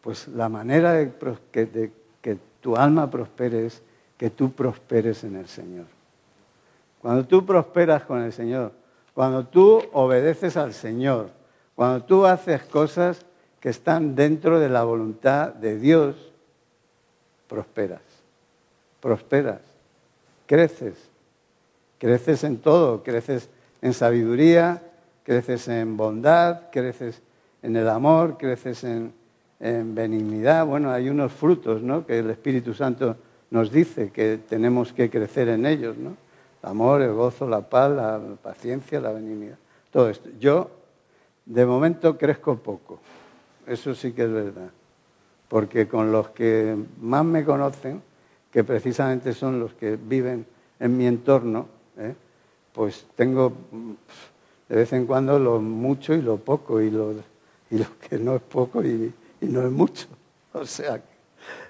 Pues 0.01 0.27
la 0.29 0.47
manera 0.47 0.93
de 0.93 1.11
que 1.51 2.37
tu 2.61 2.75
alma 2.75 3.11
prospere 3.11 3.65
es 3.65 3.81
que 4.17 4.29
tú 4.29 4.51
prosperes 4.51 5.23
en 5.23 5.35
el 5.35 5.47
Señor. 5.47 5.85
Cuando 7.01 7.25
tú 7.25 7.45
prosperas 7.45 8.03
con 8.03 8.21
el 8.21 8.33
Señor, 8.33 8.73
cuando 9.13 9.45
tú 9.45 9.81
obedeces 9.93 10.57
al 10.57 10.73
Señor, 10.73 11.29
cuando 11.75 12.03
tú 12.03 12.25
haces 12.25 12.63
cosas 12.63 13.25
que 13.59 13.69
están 13.69 14.15
dentro 14.15 14.59
de 14.59 14.69
la 14.69 14.83
voluntad 14.83 15.53
de 15.53 15.77
Dios, 15.77 16.15
prosperas, 17.47 18.01
prosperas, 19.01 19.61
creces, 20.45 20.95
creces 21.97 22.43
en 22.43 22.57
todo, 22.57 23.03
creces 23.03 23.49
en 23.81 23.93
sabiduría, 23.93 24.81
creces 25.23 25.67
en 25.67 25.97
bondad, 25.97 26.69
creces 26.71 27.21
en 27.61 27.75
el 27.75 27.89
amor, 27.89 28.37
creces 28.37 28.83
en, 28.83 29.13
benignidad. 29.59 30.65
Bueno, 30.65 30.89
hay 30.89 31.09
unos 31.09 31.33
frutos 31.33 31.81
¿no? 31.81 32.05
que 32.05 32.19
el 32.19 32.29
Espíritu 32.29 32.73
Santo 32.73 33.17
nos 33.51 33.71
dice 33.71 34.09
que 34.09 34.39
tenemos 34.47 34.93
que 34.93 35.09
crecer 35.09 35.49
en 35.49 35.65
ellos. 35.65 35.97
¿no? 35.97 36.15
el 36.63 36.69
amor, 36.69 37.01
el 37.01 37.13
gozo, 37.13 37.47
la 37.47 37.61
paz, 37.61 37.91
la 37.91 38.21
paciencia, 38.41 39.01
la 39.01 39.11
benignidad. 39.11 39.57
Todo 39.91 40.09
esto. 40.09 40.29
Yo, 40.39 40.69
de 41.45 41.65
momento, 41.65 42.17
crezco 42.17 42.55
poco. 42.55 42.99
Eso 43.69 43.93
sí 43.93 44.13
que 44.13 44.23
es 44.23 44.31
verdad. 44.31 44.71
Porque 45.47 45.87
con 45.87 46.11
los 46.11 46.29
que 46.29 46.75
más 46.99 47.23
me 47.23 47.45
conocen, 47.45 48.01
que 48.51 48.63
precisamente 48.63 49.31
son 49.33 49.59
los 49.59 49.73
que 49.75 49.95
viven 49.95 50.45
en 50.79 50.97
mi 50.97 51.05
entorno, 51.05 51.67
¿eh? 51.97 52.15
pues 52.73 53.05
tengo 53.15 53.53
de 54.67 54.75
vez 54.75 54.91
en 54.93 55.05
cuando 55.05 55.37
lo 55.37 55.59
mucho 55.59 56.15
y 56.15 56.21
lo 56.23 56.37
poco, 56.37 56.81
y 56.81 56.89
lo, 56.89 57.13
y 57.69 57.83
que 58.09 58.17
no 58.17 58.35
es 58.35 58.41
poco 58.41 58.83
y, 58.83 59.13
y 59.39 59.45
no 59.45 59.61
es 59.61 59.71
mucho. 59.71 60.07
O 60.51 60.65
sea, 60.65 60.99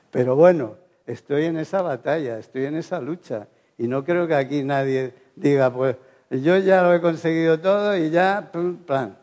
pero 0.10 0.38
bueno, 0.38 0.76
estoy 1.06 1.44
en 1.46 1.58
esa 1.58 1.82
batalla, 1.82 2.40
estoy 2.40 2.64
en 2.64 2.78
esa 2.78 3.02
lucha 3.02 3.50
y 3.78 3.88
no 3.90 4.06
creo 4.06 4.26
que 4.26 4.36
aquí 4.36 4.64
nadie 4.64 5.14
diga, 5.36 5.74
pues 5.74 5.98
yo 6.30 6.58
ya 6.60 6.82
lo 6.82 6.94
he 6.94 7.02
conseguido 7.02 7.60
todo 7.60 7.98
y 7.98 8.10
ya, 8.10 8.50
plan, 8.86 9.18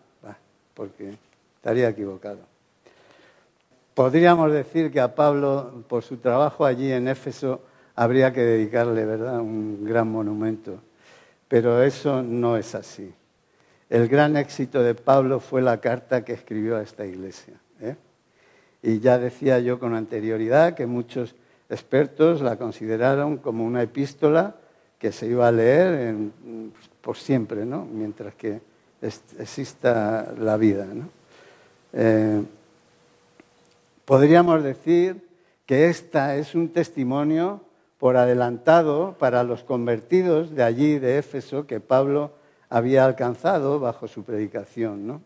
porque 0.75 1.14
estaría 1.56 1.88
equivocado. 1.88 2.56
Podríamos 3.97 4.53
decir 4.53 4.91
que 4.91 5.00
a 5.00 5.15
Pablo, 5.15 5.83
por 5.88 6.03
su 6.03 6.19
trabajo 6.19 6.67
allí 6.67 6.93
en 6.93 7.09
Éfeso, 7.09 7.62
habría 7.95 8.31
que 8.31 8.43
dedicarle, 8.43 9.07
¿verdad?, 9.07 9.41
un 9.41 9.87
gran 9.87 10.07
monumento. 10.12 10.81
Pero 11.49 11.83
eso 11.83 12.23
no 12.23 12.59
es 12.59 12.75
así. 12.75 13.11
El 13.88 14.07
gran 14.09 14.37
éxito 14.37 14.83
de 14.83 14.95
Pablo 14.95 15.41
fue 15.41 15.62
la 15.62 15.81
carta 15.81 16.26
que 16.26 16.35
escribió 16.35 16.76
a 16.76 16.83
esta 16.83 17.07
iglesia. 17.07 17.55
¿eh? 17.81 17.97
Y 18.83 18.99
ya 19.00 19.17
decía 19.17 19.61
yo 19.61 19.81
con 19.81 19.95
anterioridad 19.95 20.75
que 20.75 20.85
muchos 20.85 21.35
expertos 21.71 22.43
la 22.43 22.57
consideraron 22.57 23.38
como 23.38 23.65
una 23.65 23.83
epístola 23.83 24.57
que 24.99 25.11
se 25.11 25.26
iba 25.26 25.49
a 25.49 25.53
leer 25.53 26.15
por 27.00 27.17
siempre, 27.17 27.65
¿no? 27.65 27.87
mientras 27.87 28.35
que 28.35 28.61
exista 29.00 30.35
la 30.38 30.59
vida. 30.59 30.87
Eh, 31.95 32.43
podríamos 34.07 34.63
decir 34.63 35.29
que 35.67 35.89
esta 35.89 36.37
es 36.37 36.55
un 36.55 36.71
testimonio 36.71 37.61
por 37.99 38.17
adelantado 38.17 39.17
para 39.19 39.43
los 39.43 39.65
convertidos 39.65 40.55
de 40.55 40.63
allí, 40.63 40.99
de 40.99 41.19
Éfeso, 41.19 41.67
que 41.67 41.81
Pablo 41.81 42.31
había 42.71 43.05
alcanzado 43.05 43.79
bajo 43.81 44.07
su 44.07 44.23
predicación. 44.23 45.23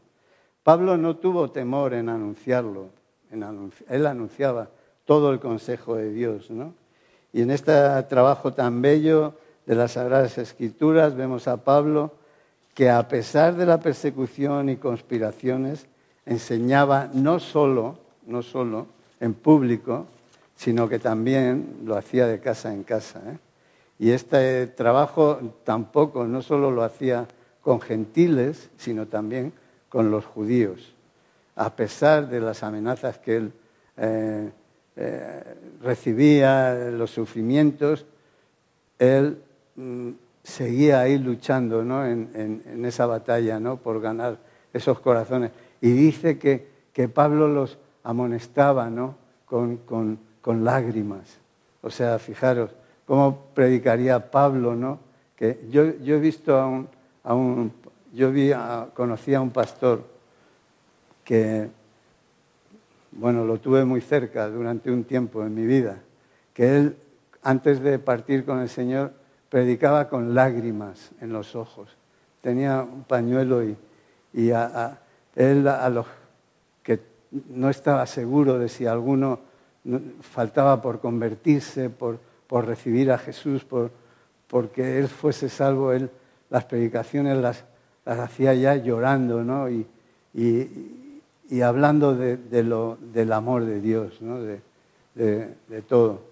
Pablo 0.62 0.96
no 0.96 1.16
tuvo 1.16 1.50
temor 1.50 1.94
en 1.94 2.08
anunciarlo, 2.08 2.88
él 3.30 4.06
anunciaba 4.06 4.68
todo 5.04 5.30
el 5.30 5.40
consejo 5.40 5.96
de 5.96 6.12
Dios. 6.12 6.50
¿no? 6.50 6.74
Y 7.32 7.42
en 7.42 7.50
este 7.50 7.72
trabajo 8.04 8.52
tan 8.52 8.82
bello 8.82 9.34
de 9.66 9.74
las 9.74 9.92
Sagradas 9.92 10.38
Escrituras 10.38 11.14
vemos 11.14 11.48
a 11.48 11.58
Pablo 11.58 12.12
que 12.74 12.88
a 12.88 13.06
pesar 13.08 13.56
de 13.56 13.66
la 13.66 13.80
persecución 13.80 14.68
y 14.68 14.76
conspiraciones, 14.76 15.86
enseñaba 16.24 17.10
no 17.12 17.40
solo, 17.40 17.98
no 18.30 18.42
solo 18.42 18.86
en 19.18 19.34
público, 19.34 20.06
sino 20.56 20.88
que 20.88 20.98
también 20.98 21.80
lo 21.84 21.96
hacía 21.96 22.26
de 22.26 22.40
casa 22.40 22.72
en 22.72 22.84
casa. 22.84 23.20
¿eh? 23.26 23.38
Y 23.98 24.10
este 24.10 24.66
trabajo 24.66 25.38
tampoco, 25.64 26.26
no 26.26 26.42
solo 26.42 26.70
lo 26.70 26.82
hacía 26.82 27.26
con 27.60 27.80
gentiles, 27.80 28.70
sino 28.76 29.06
también 29.06 29.52
con 29.88 30.10
los 30.10 30.24
judíos, 30.24 30.94
a 31.56 31.74
pesar 31.74 32.28
de 32.28 32.40
las 32.40 32.62
amenazas 32.62 33.18
que 33.18 33.36
él 33.36 33.52
eh, 33.96 34.50
eh, 34.96 35.54
recibía 35.82 36.74
los 36.90 37.10
sufrimientos, 37.10 38.06
él 38.98 39.42
mm, 39.76 40.10
seguía 40.42 41.00
ahí 41.00 41.18
luchando 41.18 41.84
¿no? 41.84 42.06
en, 42.06 42.84
esa 42.84 43.06
batalla 43.06 43.58
¿no? 43.60 43.76
por 43.76 44.00
ganar 44.00 44.38
esos 44.72 45.00
corazones. 45.00 45.50
Y 45.80 45.90
dice 45.90 46.38
que, 46.38 46.68
que 46.92 47.08
Pablo 47.08 47.48
los 47.48 47.78
amonestaba 48.02 48.90
¿no? 48.90 49.16
con, 49.44 49.78
con, 49.78 50.18
con, 50.40 50.64
lágrimas. 50.64 51.38
O 51.82 51.90
sea, 51.90 52.18
fijaros 52.18 52.70
cómo 53.06 53.46
predicaría 53.54 54.30
Pablo, 54.30 54.74
¿no? 54.74 55.00
Que 55.36 55.66
yo, 55.70 55.96
yo 55.98 56.16
he 56.16 56.20
visto 56.20 56.56
a 56.56 56.66
un, 56.66 56.88
a 57.24 57.34
un 57.34 57.72
yo 58.12 58.30
vi 58.30 58.52
conocí 58.94 59.34
a 59.34 59.40
un 59.40 59.50
pastor 59.50 60.04
que, 61.24 61.68
bueno, 63.12 63.44
lo 63.44 63.58
tuve 63.58 63.84
muy 63.84 64.00
cerca 64.00 64.48
durante 64.48 64.90
un 64.90 65.04
tiempo 65.04 65.44
en 65.44 65.54
mi 65.54 65.64
vida, 65.64 65.98
que 66.52 66.76
él, 66.76 66.96
antes 67.42 67.80
de 67.80 67.98
partir 67.98 68.44
con 68.44 68.60
el 68.60 68.68
Señor, 68.68 69.12
predicaba 69.48 70.08
con 70.08 70.34
lágrimas 70.34 71.10
en 71.20 71.32
los 71.32 71.54
ojos. 71.54 71.96
Tenía 72.40 72.82
un 72.82 73.04
pañuelo 73.04 73.64
y, 73.64 73.76
y 74.32 74.50
a, 74.50 74.98
él 75.34 75.66
a 75.68 75.88
los 75.88 76.06
no 77.30 77.70
estaba 77.70 78.06
seguro 78.06 78.58
de 78.58 78.68
si 78.68 78.86
alguno 78.86 79.40
faltaba 80.20 80.82
por 80.82 81.00
convertirse, 81.00 81.90
por, 81.90 82.18
por 82.46 82.66
recibir 82.66 83.10
a 83.12 83.18
Jesús, 83.18 83.64
por, 83.64 83.90
porque 84.48 84.98
él 84.98 85.08
fuese 85.08 85.48
salvo, 85.48 85.92
él 85.92 86.10
las 86.50 86.64
predicaciones 86.64 87.38
las, 87.38 87.64
las 88.04 88.18
hacía 88.18 88.54
ya 88.54 88.74
llorando 88.76 89.44
¿no? 89.44 89.70
y, 89.70 89.86
y, 90.34 91.60
hablando 91.62 92.14
de, 92.14 92.36
de 92.36 92.62
lo, 92.62 92.98
del 93.12 93.32
amor 93.32 93.64
de 93.64 93.80
Dios, 93.80 94.20
¿no? 94.20 94.40
de, 94.40 94.60
de 95.14 95.82
todo. 95.82 96.22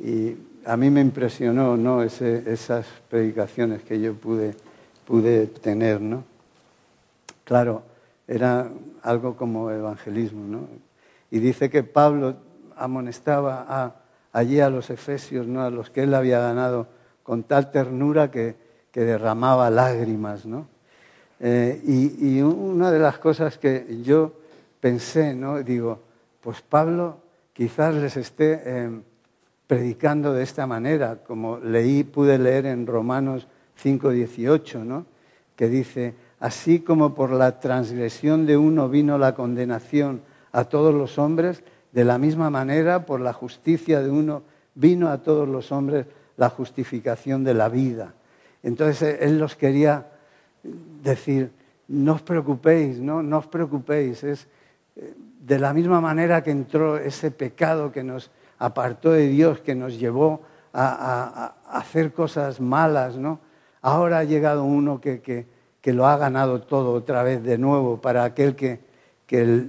Y 0.00 0.36
a 0.64 0.76
mí 0.76 0.90
me 0.90 1.00
impresionó 1.00 1.76
¿no? 1.76 2.02
esas 2.02 2.86
predicaciones 3.08 3.82
que 3.82 4.00
yo 4.00 4.14
pude, 4.14 4.54
pude 5.06 5.46
tener. 5.46 6.00
¿no? 6.00 6.24
Claro, 7.44 7.82
era 8.28 8.70
algo 9.02 9.36
como 9.36 9.70
evangelismo. 9.70 10.44
¿no? 10.44 10.68
Y 11.30 11.40
dice 11.40 11.68
que 11.68 11.82
Pablo 11.82 12.36
amonestaba 12.76 13.96
allí 14.32 14.60
a 14.60 14.70
los 14.70 14.90
efesios, 14.90 15.46
¿no? 15.46 15.62
a 15.62 15.70
los 15.70 15.90
que 15.90 16.04
él 16.04 16.14
había 16.14 16.38
ganado, 16.38 16.86
con 17.24 17.42
tal 17.42 17.70
ternura 17.70 18.30
que, 18.30 18.68
derramaba 18.92 19.70
lágrimas. 19.70 20.44
¿no? 20.44 20.66
Eh, 21.38 21.80
y, 21.84 22.40
una 22.42 22.90
de 22.90 22.98
las 22.98 23.18
cosas 23.18 23.56
que 23.56 24.02
yo 24.02 24.32
pensé, 24.80 25.34
¿no? 25.34 25.62
digo, 25.62 26.00
pues 26.40 26.62
Pablo 26.62 27.18
quizás 27.52 27.94
les 27.94 28.16
esté... 28.16 28.62
Eh, 28.64 29.00
predicando 29.68 30.32
de 30.32 30.42
esta 30.42 30.66
manera, 30.66 31.18
como 31.22 31.58
leí, 31.58 32.02
pude 32.02 32.38
leer 32.38 32.66
en 32.66 32.86
Romanos 32.86 33.46
5:18, 33.80 34.82
¿no? 34.82 35.06
que 35.54 35.68
dice, 35.68 36.14
así 36.40 36.80
como 36.80 37.14
por 37.14 37.30
la 37.32 37.60
transgresión 37.60 38.46
de 38.46 38.56
uno 38.56 38.88
vino 38.88 39.18
la 39.18 39.34
condenación 39.34 40.22
a 40.52 40.64
todos 40.64 40.94
los 40.94 41.18
hombres, 41.18 41.62
de 41.92 42.04
la 42.04 42.18
misma 42.18 42.50
manera 42.50 43.06
por 43.06 43.20
la 43.20 43.32
justicia 43.32 44.00
de 44.00 44.10
uno 44.10 44.42
vino 44.74 45.08
a 45.08 45.18
todos 45.18 45.48
los 45.48 45.72
hombres 45.72 46.06
la 46.36 46.50
justificación 46.50 47.44
de 47.44 47.54
la 47.54 47.68
vida. 47.68 48.14
Entonces 48.62 49.18
él 49.20 49.38
los 49.38 49.56
quería 49.56 50.06
decir, 51.02 51.50
no 51.88 52.14
os 52.14 52.22
preocupéis, 52.22 53.00
no, 53.00 53.38
os 53.38 53.46
preocupéis, 53.46 54.22
es 54.24 54.46
eh, 54.96 55.14
de 55.40 55.58
la 55.58 55.72
misma 55.72 56.00
manera 56.00 56.42
que 56.42 56.50
entró 56.50 56.98
ese 56.98 57.30
pecado 57.30 57.90
que 57.90 58.04
nos 58.04 58.30
apartó 58.58 59.12
de 59.12 59.28
Dios, 59.28 59.60
que 59.60 59.74
nos 59.74 59.98
llevó 59.98 60.42
a, 60.72 61.54
hacer 61.70 62.12
cosas 62.12 62.60
malas, 62.60 63.16
¿no? 63.16 63.40
Ahora 63.80 64.18
ha 64.18 64.24
llegado 64.24 64.64
uno 64.64 65.00
que, 65.00 65.46
lo 65.84 66.06
ha 66.06 66.16
ganado 66.16 66.60
todo 66.60 66.92
otra 66.92 67.22
vez 67.22 67.42
de 67.42 67.58
nuevo 67.58 68.00
para 68.00 68.24
aquel 68.24 68.54
que, 68.54 68.80
que, 69.26 69.66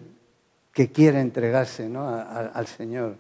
que 0.72 0.92
quiere 0.92 1.22
entregarse 1.22 1.88
¿no? 1.88 2.08
al 2.08 2.68
Señor. 2.68 3.16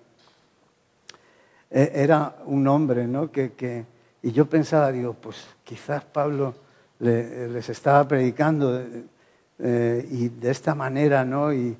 E, 1.69 1.91
era 1.93 2.35
un 2.45 2.67
hombre, 2.67 3.07
¿no? 3.07 3.31
Que, 3.31 3.85
y 4.21 4.31
yo 4.31 4.47
pensaba, 4.47 4.91
digo, 4.91 5.13
pues 5.13 5.47
quizás 5.63 6.03
Pablo 6.03 6.55
les 6.99 7.69
estaba 7.69 8.05
predicando 8.07 8.81
eh, 9.59 10.07
y 10.11 10.29
de 10.29 10.51
esta 10.51 10.75
manera, 10.75 11.23
¿no? 11.23 11.53
Y, 11.53 11.77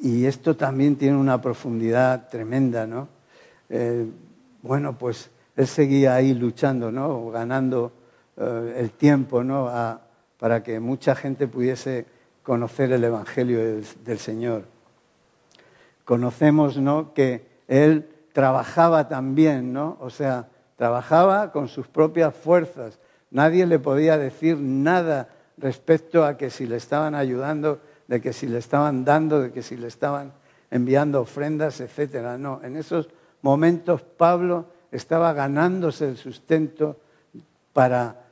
y 0.00 0.24
esto 0.24 0.56
también 0.56 0.96
tiene 0.96 1.16
una 1.16 1.40
profundidad 1.40 2.28
tremenda, 2.28 2.86
¿no? 2.86 3.08
Eh, 3.68 4.06
bueno, 4.62 4.96
pues 4.96 5.30
él 5.56 5.66
seguía 5.66 6.14
ahí 6.14 6.32
luchando, 6.34 6.90
¿no? 6.90 7.30
Ganando 7.30 7.92
eh, 8.36 8.76
el 8.78 8.92
tiempo, 8.92 9.44
¿no? 9.44 9.68
Para 10.38 10.62
que 10.62 10.80
mucha 10.80 11.14
gente 11.14 11.46
pudiese 11.46 12.06
conocer 12.42 12.92
el 12.92 13.04
Evangelio 13.04 13.82
del, 14.04 14.18
Señor. 14.18 14.64
Conocemos, 16.04 16.78
¿no? 16.78 17.12
Que 17.12 17.46
él 17.66 18.08
trabajaba 18.32 19.08
también, 19.08 19.72
¿no? 19.72 19.98
O 20.00 20.10
sea, 20.10 20.48
trabajaba 20.76 21.52
con 21.52 21.68
sus 21.68 21.88
propias 21.88 22.34
fuerzas. 22.34 22.98
Nadie 23.30 23.66
le 23.66 23.78
podía 23.78 24.16
decir 24.16 24.56
nada 24.58 25.28
respecto 25.58 26.24
a 26.24 26.36
que 26.36 26.50
si 26.50 26.66
le 26.66 26.76
estaban 26.76 27.14
ayudando 27.14 27.80
de 28.06 28.22
que 28.22 28.32
si 28.32 28.46
le 28.46 28.58
estaban 28.58 29.04
dando, 29.04 29.42
de 29.42 29.52
que 29.52 29.62
si 29.62 29.76
le 29.76 29.86
estaban 29.86 30.32
enviando 30.70 31.20
ofrendas, 31.20 31.80
etcétera. 31.80 32.38
No, 32.38 32.60
en 32.64 32.76
esos 32.76 33.08
momentos 33.42 34.02
Pablo 34.02 34.66
estaba 34.90 35.32
ganándose 35.34 36.08
el 36.08 36.16
sustento 36.16 36.96
para 37.72 38.27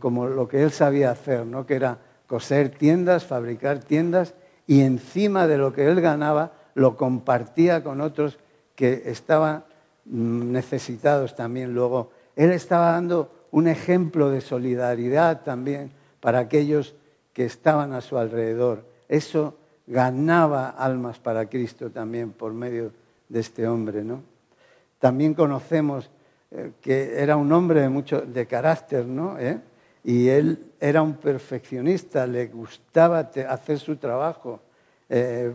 como 0.00 0.26
lo 0.26 0.48
que 0.48 0.62
él 0.62 0.70
sabía 0.70 1.10
hacer, 1.10 1.46
¿no? 1.46 1.66
que 1.66 1.74
era 1.74 1.98
coser 2.26 2.70
tiendas, 2.70 3.24
fabricar 3.24 3.80
tiendas 3.80 4.34
y 4.66 4.80
encima 4.82 5.46
de 5.46 5.58
lo 5.58 5.72
que 5.72 5.86
él 5.86 6.00
ganaba 6.00 6.52
lo 6.74 6.96
compartía 6.96 7.82
con 7.82 8.00
otros 8.00 8.38
que 8.74 9.02
estaban 9.06 9.64
mm, 10.04 10.52
necesitados 10.52 11.34
también. 11.34 11.74
Luego, 11.74 12.10
él 12.36 12.52
estaba 12.52 12.92
dando 12.92 13.46
un 13.50 13.66
ejemplo 13.66 14.30
de 14.30 14.40
solidaridad 14.40 15.42
también 15.42 15.90
para 16.20 16.38
aquellos 16.38 16.94
que 17.32 17.44
estaban 17.44 17.92
a 17.92 18.00
su 18.00 18.18
alrededor 18.18 18.84
eso 19.08 19.56
ganaba 19.86 20.68
almas 20.68 21.18
para 21.18 21.48
Cristo 21.48 21.90
también 21.90 22.32
por 22.32 22.52
medio 22.52 22.92
de 23.28 23.40
este 23.40 23.66
hombre, 23.66 24.04
¿no? 24.04 24.22
También 24.98 25.34
conocemos 25.34 26.10
eh, 26.50 26.72
que 26.80 27.20
era 27.20 27.36
un 27.36 27.52
hombre 27.52 27.82
de 27.82 27.90
mucho 27.90 28.22
de 28.22 28.46
carácter, 28.46 29.04
¿no? 29.04 29.38
¿Eh? 29.38 29.60
Y 30.02 30.28
él 30.28 30.72
era 30.80 31.02
un 31.02 31.14
perfeccionista, 31.14 32.26
le 32.26 32.46
gustaba 32.46 33.30
hacer 33.48 33.78
su 33.78 33.96
trabajo 33.96 34.60
eh, 35.10 35.54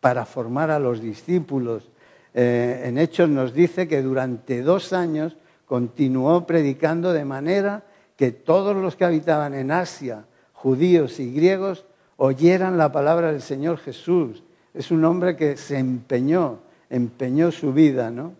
para 0.00 0.24
formar 0.24 0.72
a 0.72 0.80
los 0.80 1.00
discípulos. 1.00 1.88
en 2.34 2.98
Hechos 2.98 3.28
nos 3.28 3.54
dice 3.54 3.86
que 3.86 4.02
durante 4.02 4.62
dos 4.62 4.92
años 4.92 5.36
continuó 5.66 6.44
predicando 6.44 7.12
de 7.12 7.24
manera 7.24 7.84
que 8.16 8.32
todos 8.32 8.74
los 8.74 8.96
que 8.96 9.04
habitaban 9.04 9.54
en 9.54 9.70
Asia, 9.70 10.24
judíos 10.52 11.20
y 11.20 11.32
griegos, 11.32 11.84
oyeran 12.16 12.76
la 12.76 12.90
palabra 12.90 13.30
del 13.30 13.42
Señor 13.42 13.78
Jesús. 13.78 14.42
Es 14.72 14.90
un 14.90 15.04
hombre 15.04 15.36
que 15.36 15.56
se 15.56 15.78
empeñó, 15.78 16.58
empeñó 16.90 17.52
su 17.52 17.72
vida, 17.72 18.10
¿no? 18.10 18.32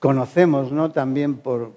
Conocemos, 0.00 0.72
¿no? 0.72 0.90
También 0.90 1.38
por, 1.38 1.72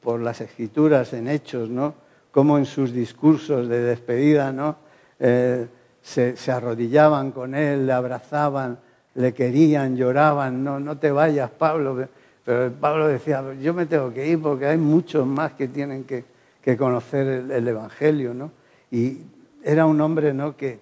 por, 0.00 0.20
las 0.20 0.40
escrituras 0.40 1.12
en 1.12 1.28
hechos, 1.28 1.68
¿no? 1.68 1.94
Cómo 2.30 2.58
en 2.58 2.66
sus 2.66 2.92
discursos 2.92 3.68
de 3.68 3.80
despedida, 3.80 4.52
¿no? 4.52 4.76
Eh, 5.18 5.66
se, 6.02 6.34
arrodillaban 6.50 7.32
con 7.32 7.54
él, 7.54 7.86
le 7.86 7.92
abrazaban, 7.92 8.78
le 9.14 9.32
querían, 9.32 9.96
lloraban, 9.96 10.62
no, 10.62 10.78
no 10.78 10.98
te 10.98 11.10
vayas, 11.10 11.50
Pablo. 11.50 12.08
Pero 12.44 12.72
Pablo 12.72 13.08
decía, 13.08 13.42
yo 13.60 13.72
me 13.72 13.86
tengo 13.86 14.12
que 14.12 14.26
ir 14.26 14.40
porque 14.40 14.66
hay 14.66 14.76
muchos 14.76 15.26
más 15.26 15.52
que 15.52 15.68
tienen 15.68 16.04
que, 16.04 16.24
que 16.60 16.76
conocer 16.76 17.26
el, 17.26 17.50
el 17.50 17.68
Evangelio, 17.68 18.34
¿no? 18.34 18.50
Y 18.90 19.18
era 19.64 19.86
un 19.86 20.00
hombre 20.00 20.34
¿no? 20.34 20.56
que, 20.56 20.78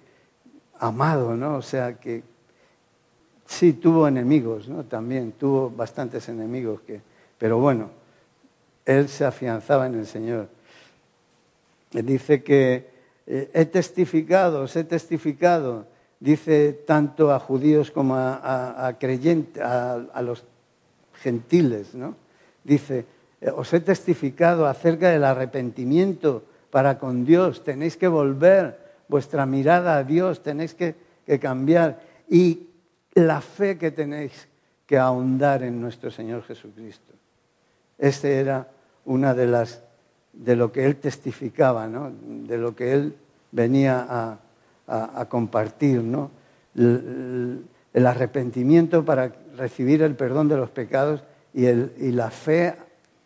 amado, 0.79 1.35
¿no? 1.35 1.55
O 1.55 1.61
sea, 1.61 1.95
que 1.95 2.21
sí 3.53 3.73
tuvo 3.73 4.07
enemigos, 4.07 4.67
¿no? 4.67 4.83
También 4.83 5.33
tuvo 5.33 5.69
bastantes 5.69 6.27
enemigos, 6.29 6.81
que, 6.81 7.01
pero 7.37 7.59
bueno, 7.59 7.89
él 8.85 9.07
se 9.07 9.25
afianzaba 9.25 9.87
en 9.87 9.95
el 9.95 10.05
Señor. 10.05 10.47
Dice 11.91 12.43
que 12.43 12.89
eh, 13.27 13.51
he 13.53 13.65
testificado, 13.65 14.63
os 14.63 14.75
he 14.75 14.83
testificado, 14.83 15.85
dice 16.19 16.73
tanto 16.85 17.31
a 17.31 17.39
judíos 17.39 17.91
como 17.91 18.15
a, 18.15 18.95
creyentes, 18.99 19.61
a, 19.61 20.21
los 20.21 20.43
gentiles, 21.21 21.93
¿no? 21.95 22.15
Dice, 22.63 23.05
eh, 23.39 23.51
os 23.51 23.71
he 23.73 23.79
testificado 23.79 24.67
acerca 24.67 25.09
del 25.09 25.23
arrepentimiento 25.23 26.43
para 26.71 26.97
con 26.97 27.23
Dios, 27.23 27.63
tenéis 27.63 27.95
que 27.97 28.07
volver 28.07 28.83
vuestra 29.07 29.45
mirada 29.45 29.97
a 29.97 30.03
Dios, 30.03 30.41
tenéis 30.41 30.73
que, 30.73 30.95
cambiar. 31.39 32.01
Y 32.27 32.67
la 33.15 33.41
fe 33.41 33.77
que 33.77 33.91
tenéis 33.91 34.47
que 34.85 34.97
ahondar 34.97 35.63
en 35.63 35.79
nuestro 35.79 36.11
Señor 36.11 36.43
Jesucristo. 36.43 37.13
Ese 37.97 38.39
era 38.39 38.67
una 39.05 39.33
de 39.33 39.47
las 39.47 39.81
de 40.33 40.55
lo 40.55 40.71
que 40.71 40.85
él 40.85 40.95
testificaba, 40.95 41.87
¿no? 41.87 42.11
de 42.11 42.57
lo 42.57 42.75
que 42.75 42.93
él 42.93 43.15
venía 43.51 44.05
a, 44.09 44.39
a, 44.87 45.25
compartir, 45.29 46.01
¿no? 46.01 46.31
El, 46.75 47.63
el, 47.93 48.07
arrepentimiento 48.07 49.05
para 49.05 49.31
recibir 49.55 50.01
el 50.01 50.15
perdón 50.15 50.47
de 50.47 50.57
los 50.57 50.71
pecados 50.71 51.23
y, 51.53 51.65
el, 51.65 51.93
y 51.99 52.11
la 52.11 52.31
fe 52.31 52.75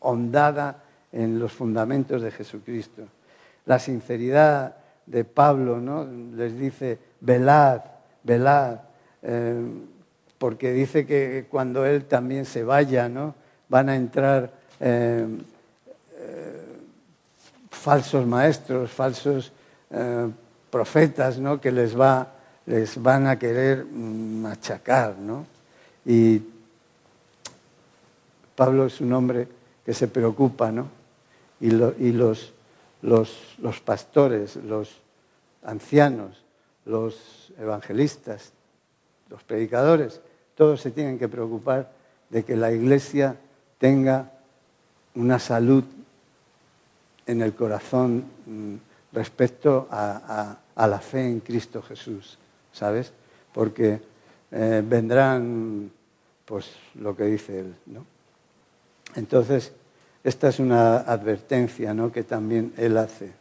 hondada 0.01 0.83
en 1.13 1.39
los 1.39 1.53
fundamentos 1.53 2.21
de 2.21 2.31
Jesucristo. 2.31 3.03
La 3.65 3.79
sinceridad 3.79 4.75
de 5.05 5.23
Pablo, 5.23 5.79
¿no? 5.79 6.05
Les 6.05 6.59
dice, 6.59 6.99
velad, 7.21 7.81
velad, 8.23 8.79
eh, 9.23 9.61
porque 10.37 10.71
dice 10.71 11.05
que 11.05 11.47
cuando 11.49 11.85
él 11.85 12.05
también 12.05 12.45
se 12.45 12.63
vaya, 12.63 13.09
¿no? 13.09 13.35
Van 13.69 13.89
a 13.89 13.95
entrar 13.95 14.51
eh, 14.79 15.25
eh, 16.17 16.61
falsos 17.69 18.25
maestros, 18.25 18.91
falsos 18.91 19.51
profetas, 20.69 21.39
¿no? 21.39 21.61
Que 21.61 21.71
les, 21.71 21.97
va, 21.97 22.27
les 22.65 23.01
van 23.01 23.25
a 23.27 23.39
querer 23.39 23.85
machacar, 23.85 25.17
¿no? 25.17 25.45
Y 26.05 26.41
Pablo 28.55 28.85
es 28.85 28.99
un 28.99 29.13
hombre 29.13 29.47
que 29.85 29.93
se 29.93 30.07
preocupa, 30.07 30.71
¿no? 30.71 30.89
Y, 31.61 31.67
y 31.67 32.11
los, 32.11 32.53
los, 33.01 33.55
los 33.59 33.79
pastores, 33.79 34.57
los 34.57 34.97
ancianos, 35.63 36.43
los 36.85 37.53
evangelistas, 37.57 38.51
los 39.29 39.43
predicadores, 39.43 40.21
todos 40.55 40.81
se 40.81 40.91
tienen 40.91 41.19
que 41.19 41.27
preocupar 41.27 41.91
de 42.29 42.43
que 42.43 42.55
la 42.55 42.71
iglesia 42.71 43.35
tenga 43.77 44.31
una 45.15 45.39
salud 45.39 45.83
en 47.25 47.41
el 47.41 47.53
corazón 47.53 48.25
mm, 48.45 48.75
respecto 49.13 49.87
a, 49.91 50.57
la 50.75 50.99
fe 50.99 51.27
en 51.27 51.39
Cristo 51.39 51.81
Jesús, 51.81 52.37
¿sabes? 52.71 53.11
Porque 53.53 53.99
eh, 54.51 54.83
vendrán, 54.85 55.91
pues, 56.45 56.71
lo 56.95 57.15
que 57.15 57.23
dice 57.25 57.59
él, 57.59 57.75
¿no? 57.87 58.05
Entonces, 59.15 59.73
esta 60.23 60.49
es 60.49 60.59
una 60.59 60.97
advertencia 60.97 61.93
¿no? 61.93 62.11
que 62.11 62.23
también 62.23 62.73
él 62.77 62.97
hace. 62.97 63.31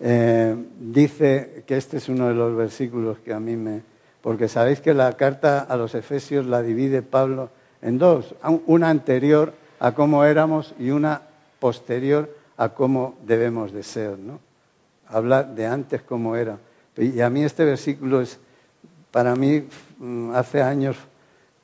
Eh, 0.00 0.54
dice 0.78 1.64
que 1.66 1.76
este 1.76 1.96
es 1.96 2.08
uno 2.08 2.28
de 2.28 2.34
los 2.34 2.54
versículos 2.56 3.18
que 3.18 3.32
a 3.32 3.40
mí 3.40 3.56
me... 3.56 3.82
Porque 4.24 4.48
sabéis 4.48 4.80
que 4.80 4.94
la 4.94 5.12
carta 5.18 5.60
a 5.60 5.76
los 5.76 5.94
Efesios 5.94 6.46
la 6.46 6.62
divide 6.62 7.02
Pablo 7.02 7.50
en 7.82 7.98
dos, 7.98 8.34
una 8.64 8.88
anterior 8.88 9.52
a 9.78 9.92
cómo 9.92 10.24
éramos 10.24 10.74
y 10.78 10.88
una 10.88 11.20
posterior 11.60 12.34
a 12.56 12.70
cómo 12.70 13.18
debemos 13.26 13.70
de 13.70 13.82
ser. 13.82 14.18
¿no? 14.18 14.40
Habla 15.08 15.42
de 15.42 15.66
antes 15.66 16.00
cómo 16.00 16.36
era. 16.36 16.56
Y 16.96 17.20
a 17.20 17.28
mí 17.28 17.44
este 17.44 17.66
versículo 17.66 18.22
es, 18.22 18.38
para 19.10 19.36
mí, 19.36 19.68
mm, 19.98 20.30
hace 20.34 20.62
años 20.62 20.96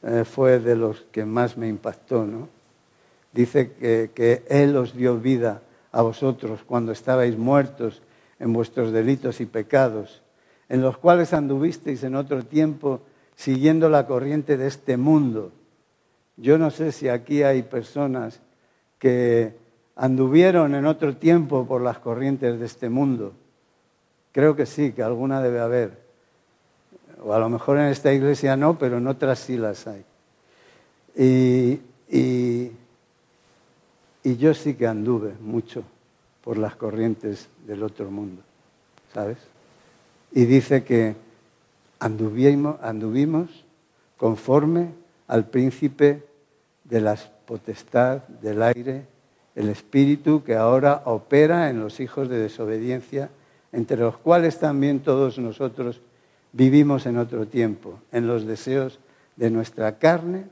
eh, 0.03 0.25
fue 0.27 0.59
de 0.59 0.77
los 0.77 1.01
que 1.11 1.25
más 1.25 1.57
me 1.57 1.67
impactó. 1.67 2.27
¿no? 2.27 2.47
Dice 3.33 3.73
que, 3.73 4.11
que 4.15 4.43
Él 4.51 4.77
os 4.77 4.95
dio 4.95 5.17
vida 5.17 5.63
a 5.93 6.03
vosotros 6.03 6.61
cuando 6.67 6.93
estabais 6.93 7.39
muertos 7.39 8.03
en 8.39 8.53
vuestros 8.53 8.93
delitos 8.93 9.41
y 9.41 9.47
pecados, 9.47 10.21
en 10.71 10.81
los 10.81 10.97
cuales 10.97 11.35
anduvisteis 11.35 12.05
en 12.05 12.15
otro 12.15 12.45
tiempo 12.45 13.01
siguiendo 13.35 13.91
la 13.91 14.07
corriente 14.07 14.57
de 14.57 14.69
este 14.69 14.97
mundo. 14.97 15.51
Yo 16.37 16.59
no 16.59 16.71
sé 16.71 16.93
si 16.93 17.09
aquí 17.09 17.43
hay 17.43 17.63
personas 17.63 18.41
que 18.99 19.57
anduvieron 19.97 20.77
en 20.77 20.87
otro 20.87 21.17
tiempo 21.17 21.67
por 21.67 21.83
las 21.83 21.99
corrientes 21.99 22.59
de 22.61 22.67
este 22.67 22.89
mundo. 22.89 23.33
Creo 24.33 24.55
que 24.55 24.65
sí, 24.65 24.93
que 24.93 25.03
alguna 25.03 25.43
debe 25.43 25.59
haber. 25.59 25.99
O 27.25 27.35
a 27.35 27.41
lo 27.41 27.49
mejor 27.49 27.79
en 27.79 27.87
esta 27.87 28.13
iglesia 28.13 28.57
no, 28.57 28.79
pero 28.79 28.99
en 28.99 29.09
otras 29.09 29.41
sí 29.41 29.57
las 29.57 29.89
hay. 29.89 30.05
Y, 31.17 31.81
y, 32.09 32.71
y 34.23 34.37
yo 34.37 34.55
sí 34.55 34.75
que 34.75 34.87
anduve 34.87 35.35
mucho 35.41 35.83
por 36.45 36.59
las 36.59 36.77
corrientes 36.77 37.49
del 37.67 37.83
otro 37.83 38.09
mundo, 38.11 38.43
¿sabes? 39.13 39.39
Y 40.33 40.45
dice 40.45 40.85
que 40.85 41.17
anduvimos, 41.99 43.65
conforme 44.17 44.91
al 45.27 45.47
príncipe 45.49 46.23
de 46.85 47.01
la 47.01 47.17
potestad 47.47 48.19
del 48.29 48.63
aire, 48.63 49.07
el 49.55 49.69
espíritu 49.69 50.43
que 50.45 50.55
ahora 50.55 51.03
opera 51.05 51.71
en 51.71 51.81
los 51.81 52.01
hijos 52.01 52.29
de 52.29 52.39
desobediencia, 52.39 53.31
entre 53.73 53.99
los 53.99 54.17
cuales 54.17 54.59
también 54.59 55.01
todos 55.01 55.39
nosotros 55.39 56.01
vivimos 56.53 57.07
en 57.07 57.19
otro 57.19 57.47
tiempo, 57.47 58.01
en 58.13 58.27
los 58.27 58.47
deseos 58.47 58.99
de 59.37 59.51
nuestra 59.51 59.99
carne, 59.99 60.47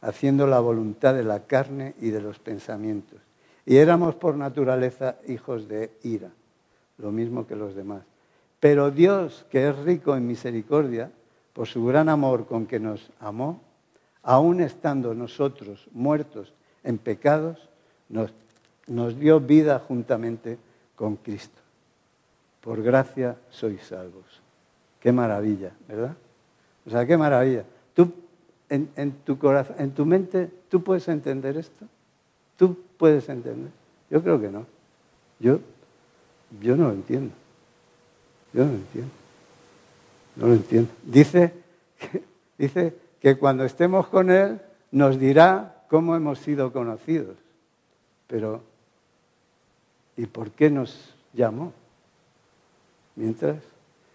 haciendo 0.00 0.46
la 0.46 0.60
voluntad 0.60 1.14
de 1.14 1.24
la 1.24 1.40
carne 1.40 1.94
y 2.00 2.10
de 2.10 2.20
los 2.20 2.38
pensamientos 2.38 3.20
y 3.64 3.76
éramos 3.76 4.14
por 4.14 4.36
naturaleza 4.36 5.16
hijos 5.28 5.68
de 5.68 5.92
ira, 6.02 6.30
lo 6.98 7.12
mismo 7.12 7.46
que 7.46 7.56
los 7.56 7.74
demás. 7.74 8.02
Pero 8.62 8.92
Dios, 8.92 9.44
que 9.50 9.68
es 9.68 9.76
rico 9.78 10.14
en 10.14 10.24
misericordia, 10.24 11.10
por 11.52 11.66
su 11.66 11.84
gran 11.84 12.08
amor 12.08 12.46
con 12.46 12.66
que 12.66 12.78
nos 12.78 13.10
amó, 13.18 13.60
aun 14.22 14.60
estando 14.60 15.14
nosotros 15.14 15.88
muertos 15.90 16.54
en 16.84 16.98
pecados, 16.98 17.68
nos, 18.08 19.18
dio 19.18 19.40
vida 19.40 19.80
juntamente 19.80 20.58
con 20.94 21.16
Cristo. 21.16 21.60
Por 22.60 22.84
gracia 22.84 23.34
sois 23.50 23.82
salvos. 23.82 24.40
Qué 25.00 25.10
maravilla, 25.10 25.72
¿verdad? 25.88 26.14
O 26.86 26.90
sea, 26.90 27.04
qué 27.04 27.16
maravilla. 27.16 27.64
Tú, 27.94 28.12
en, 28.68 28.88
en 28.94 29.10
tu 29.24 29.38
corazón, 29.38 29.74
en 29.80 29.90
tu 29.90 30.06
mente, 30.06 30.48
¿tú 30.68 30.84
puedes 30.84 31.08
entender 31.08 31.56
esto? 31.56 31.84
¿Tú 32.56 32.78
puedes 32.96 33.28
entender? 33.28 33.72
Yo 34.08 34.22
creo 34.22 34.40
que 34.40 34.50
no. 34.50 34.66
Yo, 35.40 35.58
yo 36.60 36.76
no 36.76 36.86
lo 36.86 36.92
entiendo. 36.92 37.41
Yo 38.52 38.64
no 38.64 38.70
lo 38.70 38.76
entiendo. 38.76 39.10
No 40.36 40.46
lo 40.46 40.52
entiendo. 40.54 40.90
Dice 41.04 41.52
que, 41.98 42.22
dice 42.58 42.94
que 43.20 43.36
cuando 43.36 43.64
estemos 43.64 44.06
con 44.08 44.30
Él 44.30 44.60
nos 44.90 45.18
dirá 45.18 45.84
cómo 45.88 46.16
hemos 46.16 46.38
sido 46.38 46.72
conocidos. 46.72 47.36
Pero, 48.26 48.62
¿y 50.16 50.26
por 50.26 50.50
qué 50.50 50.70
nos 50.70 51.14
llamó? 51.32 51.72
Mientras. 53.16 53.56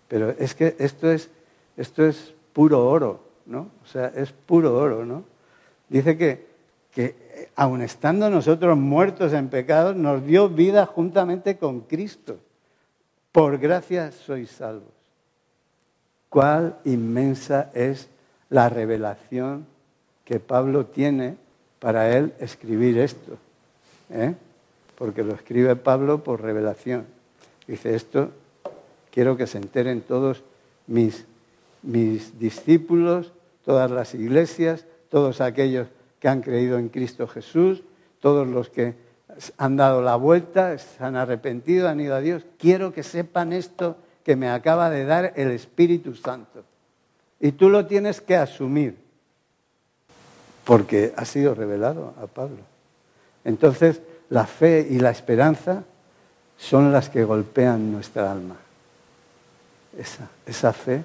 Pero 0.08 0.32
es 0.32 0.56
que 0.56 0.76
esto 0.80 1.12
es, 1.12 1.30
esto 1.76 2.06
es 2.06 2.34
puro 2.54 2.88
oro, 2.88 3.22
¿no? 3.46 3.70
O 3.84 3.88
sea, 3.88 4.08
es 4.08 4.32
puro 4.32 4.76
oro, 4.76 5.06
¿no? 5.06 5.24
Dice 5.90 6.18
que, 6.18 6.48
que 6.94 7.50
aun 7.56 7.82
estando 7.82 8.30
nosotros 8.30 8.78
muertos 8.78 9.34
en 9.34 9.50
pecados, 9.50 9.96
nos 9.96 10.26
dio 10.26 10.50
vida 10.50 10.86
juntamente 10.86 11.58
con 11.58 11.82
Cristo. 11.82 12.38
Por 13.38 13.60
gracia 13.60 14.10
sois 14.10 14.50
salvos. 14.50 14.98
Cuál 16.28 16.80
inmensa 16.86 17.70
es 17.76 18.10
la 18.50 18.68
revelación 18.68 19.68
que 20.26 20.40
Pablo 20.40 20.88
tiene 20.88 21.38
para 21.78 22.18
él 22.18 22.34
escribir 22.40 22.98
esto. 22.98 23.38
¿eh? 24.10 24.34
Porque 24.98 25.22
lo 25.22 25.36
escribe 25.36 25.76
Pablo 25.76 26.24
por 26.24 26.42
revelación. 26.42 27.06
Dice 27.68 27.94
esto, 27.94 28.32
quiero 29.12 29.38
que 29.38 29.46
se 29.46 29.60
enteren 29.60 30.02
todos 30.02 30.42
mis, 30.88 31.26
mis 31.84 32.40
discípulos, 32.40 33.34
todas 33.64 33.92
las 33.92 34.16
iglesias, 34.16 34.88
todos 35.12 35.42
aquellos 35.42 35.88
que 36.20 36.28
han 36.28 36.42
creído 36.42 36.80
en 36.80 36.90
Cristo 36.90 37.28
Jesús, 37.28 37.84
todos 38.20 38.48
los 38.48 38.70
que 38.70 38.96
han 39.58 39.76
dado 39.76 40.02
la 40.02 40.16
vuelta, 40.16 40.78
se 40.78 41.04
han 41.04 41.16
arrepentido, 41.16 41.90
han 41.90 42.00
ido 42.00 42.16
a 42.16 42.22
Dios. 42.22 42.44
Quiero 42.58 42.94
que 42.94 43.04
sepan 43.04 43.54
esto 43.54 43.98
que 44.24 44.36
me 44.36 44.50
acaba 44.50 44.90
de 44.90 45.06
dar 45.06 45.34
el 45.36 45.52
Espíritu 45.52 46.16
Santo. 46.16 46.64
Y 47.40 47.52
tú 47.52 47.70
lo 47.70 47.86
tienes 47.86 48.20
que 48.20 48.36
asumir, 48.36 48.98
porque 50.66 51.14
ha 51.16 51.26
sido 51.26 51.54
revelado 51.54 52.14
a 52.22 52.28
Pablo. 52.28 52.58
Entonces, 53.44 54.02
la 54.30 54.46
fe 54.46 54.86
y 54.90 55.00
la 55.00 55.12
esperanza 55.12 55.84
son 56.58 56.92
las 56.92 57.10
que 57.10 57.24
golpean 57.24 57.92
nuestra 57.92 58.32
alma. 58.32 58.58
Esa, 59.98 60.28
esa 60.46 60.74
fe 60.74 61.04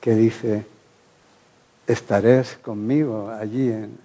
que 0.00 0.14
dice, 0.14 0.64
estaréis 1.86 2.58
conmigo 2.62 3.30
allí 3.30 3.68
en, 3.68 3.98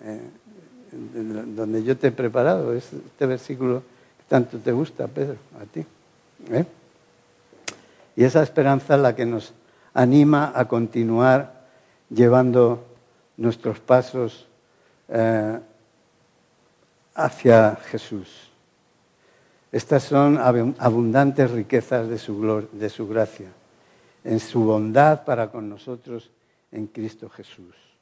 donde 0.93 1.83
yo 1.83 1.97
te 1.97 2.07
he 2.07 2.11
preparado. 2.11 2.73
Es 2.73 2.91
este 2.93 3.25
versículo 3.25 3.83
que 4.17 4.23
tanto 4.27 4.57
te 4.57 4.71
gusta, 4.71 5.07
Pedro, 5.07 5.37
a 5.61 5.65
ti. 5.65 5.85
¿eh? 6.51 6.65
Y 8.15 8.23
esa 8.23 8.43
esperanza 8.43 8.95
es 8.95 9.01
la 9.01 9.15
que 9.15 9.25
nos 9.25 9.53
anima 9.93 10.51
a 10.55 10.67
continuar 10.67 11.63
llevando 12.09 12.85
nuestros 13.37 13.79
pasos 13.79 14.47
eh, 15.09 15.59
hacia 17.15 17.75
Jesús. 17.75 18.49
Estas 19.71 20.03
son 20.03 20.37
abundantes 20.37 21.49
riquezas 21.49 22.07
de 22.07 22.19
su, 22.19 22.67
de 22.71 22.89
su 22.89 23.07
gracia, 23.07 23.49
en 24.23 24.39
su 24.39 24.63
bondad 24.63 25.25
para 25.25 25.49
con 25.49 25.67
nosotros 25.67 26.29
en 26.71 26.87
Cristo 26.87 27.29
Jesús. 27.29 27.92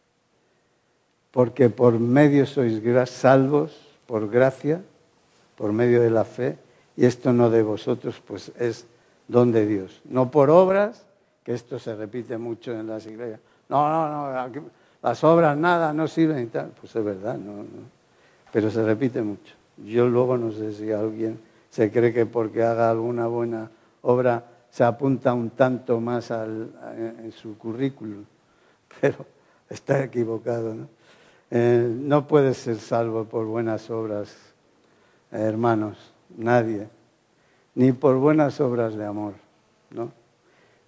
Porque 1.31 1.69
por 1.69 1.99
medio 1.99 2.45
sois 2.45 2.81
salvos, 3.09 3.71
por 4.05 4.29
gracia, 4.29 4.81
por 5.55 5.71
medio 5.71 6.01
de 6.01 6.09
la 6.09 6.25
fe, 6.25 6.57
y 6.97 7.05
esto 7.05 7.31
no 7.31 7.49
de 7.49 7.63
vosotros, 7.63 8.21
pues 8.25 8.51
es 8.59 8.85
don 9.27 9.51
de 9.51 9.65
Dios. 9.65 10.01
No 10.05 10.29
por 10.29 10.49
obras, 10.49 11.05
que 11.43 11.53
esto 11.53 11.79
se 11.79 11.95
repite 11.95 12.37
mucho 12.37 12.73
en 12.73 12.87
las 12.87 13.05
iglesias. 13.05 13.39
No, 13.69 13.89
no, 13.89 14.31
no, 14.31 14.49
las 15.01 15.23
obras 15.23 15.57
nada, 15.57 15.93
no 15.93 16.07
sirven 16.07 16.43
y 16.43 16.47
tal. 16.47 16.71
Pues 16.79 16.95
es 16.95 17.03
verdad, 17.03 17.37
no, 17.37 17.63
no. 17.63 17.89
Pero 18.51 18.69
se 18.69 18.83
repite 18.83 19.21
mucho. 19.21 19.55
Yo 19.77 20.07
luego 20.07 20.37
no 20.37 20.51
sé 20.51 20.73
si 20.73 20.91
alguien 20.91 21.39
se 21.69 21.89
cree 21.89 22.13
que 22.13 22.25
porque 22.25 22.61
haga 22.61 22.89
alguna 22.89 23.27
buena 23.27 23.71
obra 24.01 24.43
se 24.69 24.83
apunta 24.83 25.33
un 25.33 25.51
tanto 25.51 25.99
más 25.99 26.31
en 26.31 27.31
su 27.31 27.57
currículum, 27.57 28.23
pero 29.01 29.25
está 29.69 30.03
equivocado. 30.03 30.73
¿no? 30.73 30.87
Eh, 31.53 31.93
no 31.99 32.27
puede 32.27 32.53
ser 32.53 32.77
salvo 32.77 33.25
por 33.25 33.45
buenas 33.45 33.89
obras, 33.89 34.33
hermanos, 35.31 36.13
nadie, 36.37 36.87
ni 37.75 37.91
por 37.91 38.15
buenas 38.15 38.61
obras 38.61 38.95
de 38.95 39.05
amor, 39.05 39.33
¿no? 39.89 40.13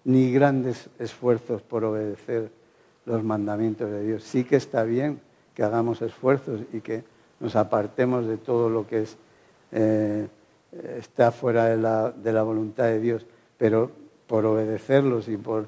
ni 0.06 0.32
grandes 0.32 0.90
esfuerzos 1.00 1.62
por 1.62 1.84
obedecer 1.84 2.50
los 3.06 3.24
mandamientos 3.24 3.92
de 3.92 4.06
Dios. 4.06 4.24
Sí 4.24 4.46
que 4.46 4.56
está 4.56 4.84
bien 4.84 5.20
que 5.54 5.64
hagamos 5.64 6.02
esfuerzos 6.02 6.62
y 6.72 6.80
que 6.80 7.04
nos 7.42 7.58
apartemos 7.58 8.26
de 8.26 8.38
todo 8.38 8.70
lo 8.70 8.88
que 8.88 9.06
eh, 9.74 10.28
está 10.98 11.32
fuera 11.32 11.66
de 11.66 11.78
la, 11.78 12.12
de 12.12 12.32
la, 12.32 12.42
voluntad 12.44 12.86
de 12.86 13.02
Dios, 13.02 13.26
pero 13.58 13.92
por 14.28 14.46
obedecerlos 14.46 15.28
y 15.28 15.36
por 15.36 15.68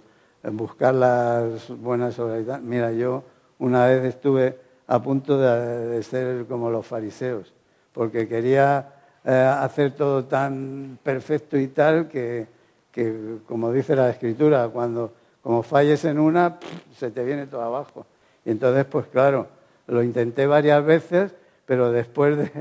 buscar 0.53 0.95
las 0.95 1.69
buenas 1.69 2.17
obras. 2.17 2.61
Mira, 2.61 2.93
yo 2.93 3.23
una 3.59 3.85
vez 3.87 4.05
estuve 4.05 4.64
a 4.87 5.01
punto 5.01 5.37
de, 5.37 6.01
ser 6.03 6.45
como 6.45 6.69
los 6.69 6.85
fariseos, 6.85 7.53
porque 7.93 8.27
quería 8.27 8.93
eh, 9.23 9.31
hacer 9.31 9.91
todo 9.91 10.25
tan 10.25 10.99
perfecto 11.01 11.57
y 11.57 11.67
tal 11.67 12.07
que, 12.07 12.47
que, 12.91 13.37
como 13.47 13.71
dice 13.71 13.95
la 13.95 14.09
escritura, 14.09 14.67
cuando 14.69 15.13
como 15.41 15.63
falles 15.63 16.03
en 16.05 16.19
una, 16.19 16.57
se 16.95 17.11
te 17.11 17.23
viene 17.23 17.47
todo 17.47 17.61
abajo. 17.61 18.05
Y 18.43 18.51
entonces, 18.51 18.85
pues 18.85 19.07
claro, 19.07 19.47
lo 19.87 20.01
intenté 20.03 20.47
varias 20.47 20.83
veces 20.83 21.33
pero 21.65 21.91
después 21.91 22.51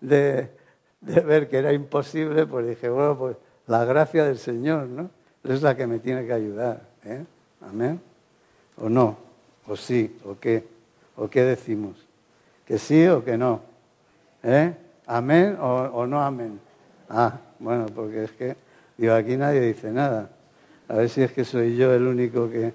de, 0.00 0.48
ver 1.00 1.48
que 1.48 1.56
era 1.56 1.72
imposible, 1.72 2.46
pues 2.46 2.66
dije, 2.66 2.88
bueno, 2.88 3.16
pues 3.18 3.36
la 3.66 3.84
gracia 3.84 4.24
del 4.24 4.38
Señor, 4.38 4.86
¿no? 4.86 5.10
Es 5.44 5.62
la 5.62 5.76
que 5.76 5.86
me 5.86 5.98
tiene 5.98 6.26
que 6.26 6.32
ayudar, 6.32 6.82
¿eh? 7.04 7.24
Amén. 7.62 8.00
¿O 8.76 8.88
no? 8.88 9.16
¿O 9.66 9.76
sí? 9.76 10.18
¿O 10.24 10.38
qué? 10.38 10.66
¿O 11.20 11.28
qué 11.28 11.44
decimos? 11.44 12.08
¿Que 12.64 12.78
sí 12.78 13.06
o 13.06 13.22
que 13.22 13.36
no? 13.36 13.60
¿Eh? 14.42 14.74
¿Amén 15.06 15.58
o, 15.60 16.06
no 16.06 16.22
amén? 16.22 16.58
Ah, 17.10 17.36
bueno, 17.58 17.84
porque 17.94 18.24
es 18.24 18.30
que, 18.32 18.56
digo, 18.96 19.12
aquí 19.12 19.36
nadie 19.36 19.60
dice 19.60 19.92
nada. 19.92 20.30
A 20.88 20.94
ver 20.94 21.10
si 21.10 21.22
es 21.22 21.30
que 21.30 21.44
soy 21.44 21.76
yo 21.76 21.92
el 21.92 22.06
único 22.06 22.48
que, 22.48 22.72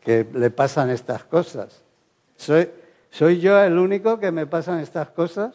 que 0.00 0.26
le 0.34 0.50
pasan 0.50 0.90
estas 0.90 1.22
cosas. 1.22 1.84
Soy, 2.34 2.68
¿Soy 3.08 3.38
yo 3.38 3.62
el 3.62 3.78
único 3.78 4.18
que 4.18 4.32
me 4.32 4.46
pasan 4.46 4.80
estas 4.80 5.10
cosas? 5.10 5.54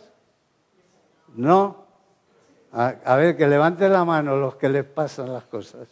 No. 1.36 1.84
A, 2.72 3.16
ver, 3.18 3.36
que 3.36 3.46
levante 3.46 3.90
la 3.90 4.06
mano 4.06 4.38
los 4.38 4.56
que 4.56 4.70
les 4.70 4.86
pasan 4.86 5.34
las 5.34 5.44
cosas. 5.44 5.90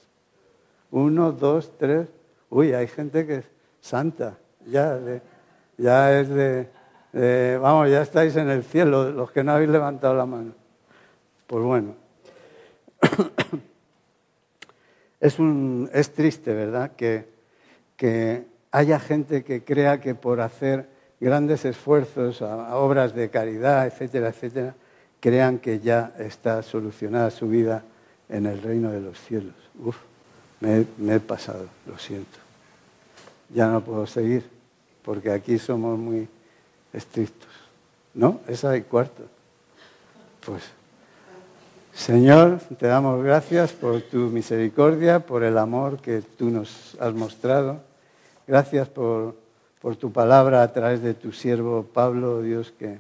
Uno, 0.92 1.34
dos, 1.34 1.78
tres. 1.78 2.08
Uy, 2.50 2.72
hay 2.72 2.88
gente 2.88 3.28
que 3.28 3.36
es 3.36 3.46
santa. 3.82 4.38
Ya, 4.66 4.98
ya 5.80 6.20
es 6.20 6.30
de, 6.30 6.68
Vamos, 7.58 7.90
ya 7.90 8.04
estáis 8.04 8.36
en 8.36 8.50
el 8.50 8.64
cielo, 8.64 9.12
los 9.12 9.32
que 9.32 9.44
no 9.44 9.54
habéis 9.54 9.72
levantado 9.72 10.14
la 10.14 10.26
mano. 10.26 10.54
Pues 11.48 11.64
bueno. 11.64 11.96
Es, 15.22 15.38
un, 15.38 15.90
es 15.92 16.14
triste, 16.14 16.54
¿verdad? 16.54 16.92
Que, 16.96 17.28
que 17.98 18.46
haya 18.72 19.00
gente 19.00 19.44
que 19.44 19.66
crea 19.66 20.00
que 20.00 20.16
por 20.16 20.40
hacer 20.40 20.88
grandes 21.20 21.66
esfuerzos, 21.66 22.42
a, 22.42 22.76
obras 22.78 23.14
de 23.14 23.30
caridad, 23.30 23.86
etcétera, 23.86 24.30
etcétera, 24.30 24.76
crean 25.20 25.60
que 25.60 25.80
ya 25.80 26.14
está 26.18 26.64
solucionada 26.64 27.30
su 27.32 27.50
vida 27.50 27.84
en 28.30 28.46
el 28.46 28.62
reino 28.62 28.92
de 28.92 29.02
los 29.02 29.20
cielos. 29.20 29.56
Uf, 29.84 29.98
me, 30.62 30.86
he 31.16 31.20
pasado, 31.20 31.66
lo 31.86 31.98
siento. 31.98 32.38
Ya 33.50 33.68
no 33.68 33.82
puedo 33.82 34.06
seguir, 34.06 34.50
porque 35.10 35.32
aquí 35.32 35.58
somos 35.58 35.98
muy 35.98 36.28
estrictos. 36.94 37.50
¿No? 38.14 38.42
Esa 38.48 38.70
hay 38.70 38.84
cuarto. 38.84 39.24
Pues, 40.46 40.62
Señor, 41.92 42.60
te 42.78 42.86
damos 42.86 43.24
gracias 43.24 43.72
por 43.74 44.04
tu 44.04 44.18
misericordia, 44.18 45.20
por 45.20 45.44
el 45.44 45.58
amor 45.58 45.98
que 45.98 46.22
tú 46.22 46.52
nos 46.52 46.96
has 47.00 47.16
mostrado. 47.16 47.82
Gracias 48.46 48.88
por 48.88 49.34
por 49.82 49.96
tu 49.96 50.12
palabra 50.12 50.62
a 50.62 50.72
través 50.72 51.02
de 51.02 51.14
tu 51.14 51.32
siervo 51.32 51.88
Pablo, 51.92 52.42
Dios, 52.42 52.72
que, 52.78 53.00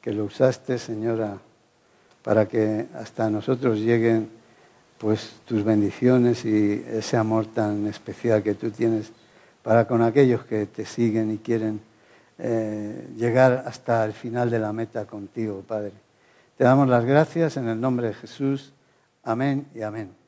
que 0.00 0.12
lo 0.12 0.24
usaste, 0.24 0.78
Señora, 0.78 1.38
para 2.22 2.46
que 2.46 2.86
hasta 2.94 3.28
nosotros 3.28 3.78
lleguen 3.78 4.30
pues 4.98 5.32
tus 5.44 5.64
bendiciones 5.64 6.44
y 6.44 6.84
ese 6.88 7.16
amor 7.16 7.46
tan 7.46 7.86
especial 7.88 8.42
que 8.42 8.54
tú 8.54 8.70
tienes 8.70 9.10
para 9.62 9.86
con 9.86 10.02
aquellos 10.02 10.44
que 10.44 10.66
te 10.66 10.84
siguen 10.84 11.30
y 11.32 11.38
quieren 11.38 11.80
eh, 12.38 13.08
llegar 13.16 13.64
hasta 13.66 14.04
el 14.04 14.12
final 14.12 14.50
de 14.50 14.58
la 14.58 14.72
meta 14.72 15.04
contigo, 15.04 15.62
Padre. 15.66 15.92
Te 16.56 16.64
damos 16.64 16.88
las 16.88 17.04
gracias 17.04 17.56
en 17.56 17.68
el 17.68 17.80
nombre 17.80 18.08
de 18.08 18.14
Jesús. 18.14 18.72
Amén 19.22 19.66
y 19.74 19.82
amén. 19.82 20.21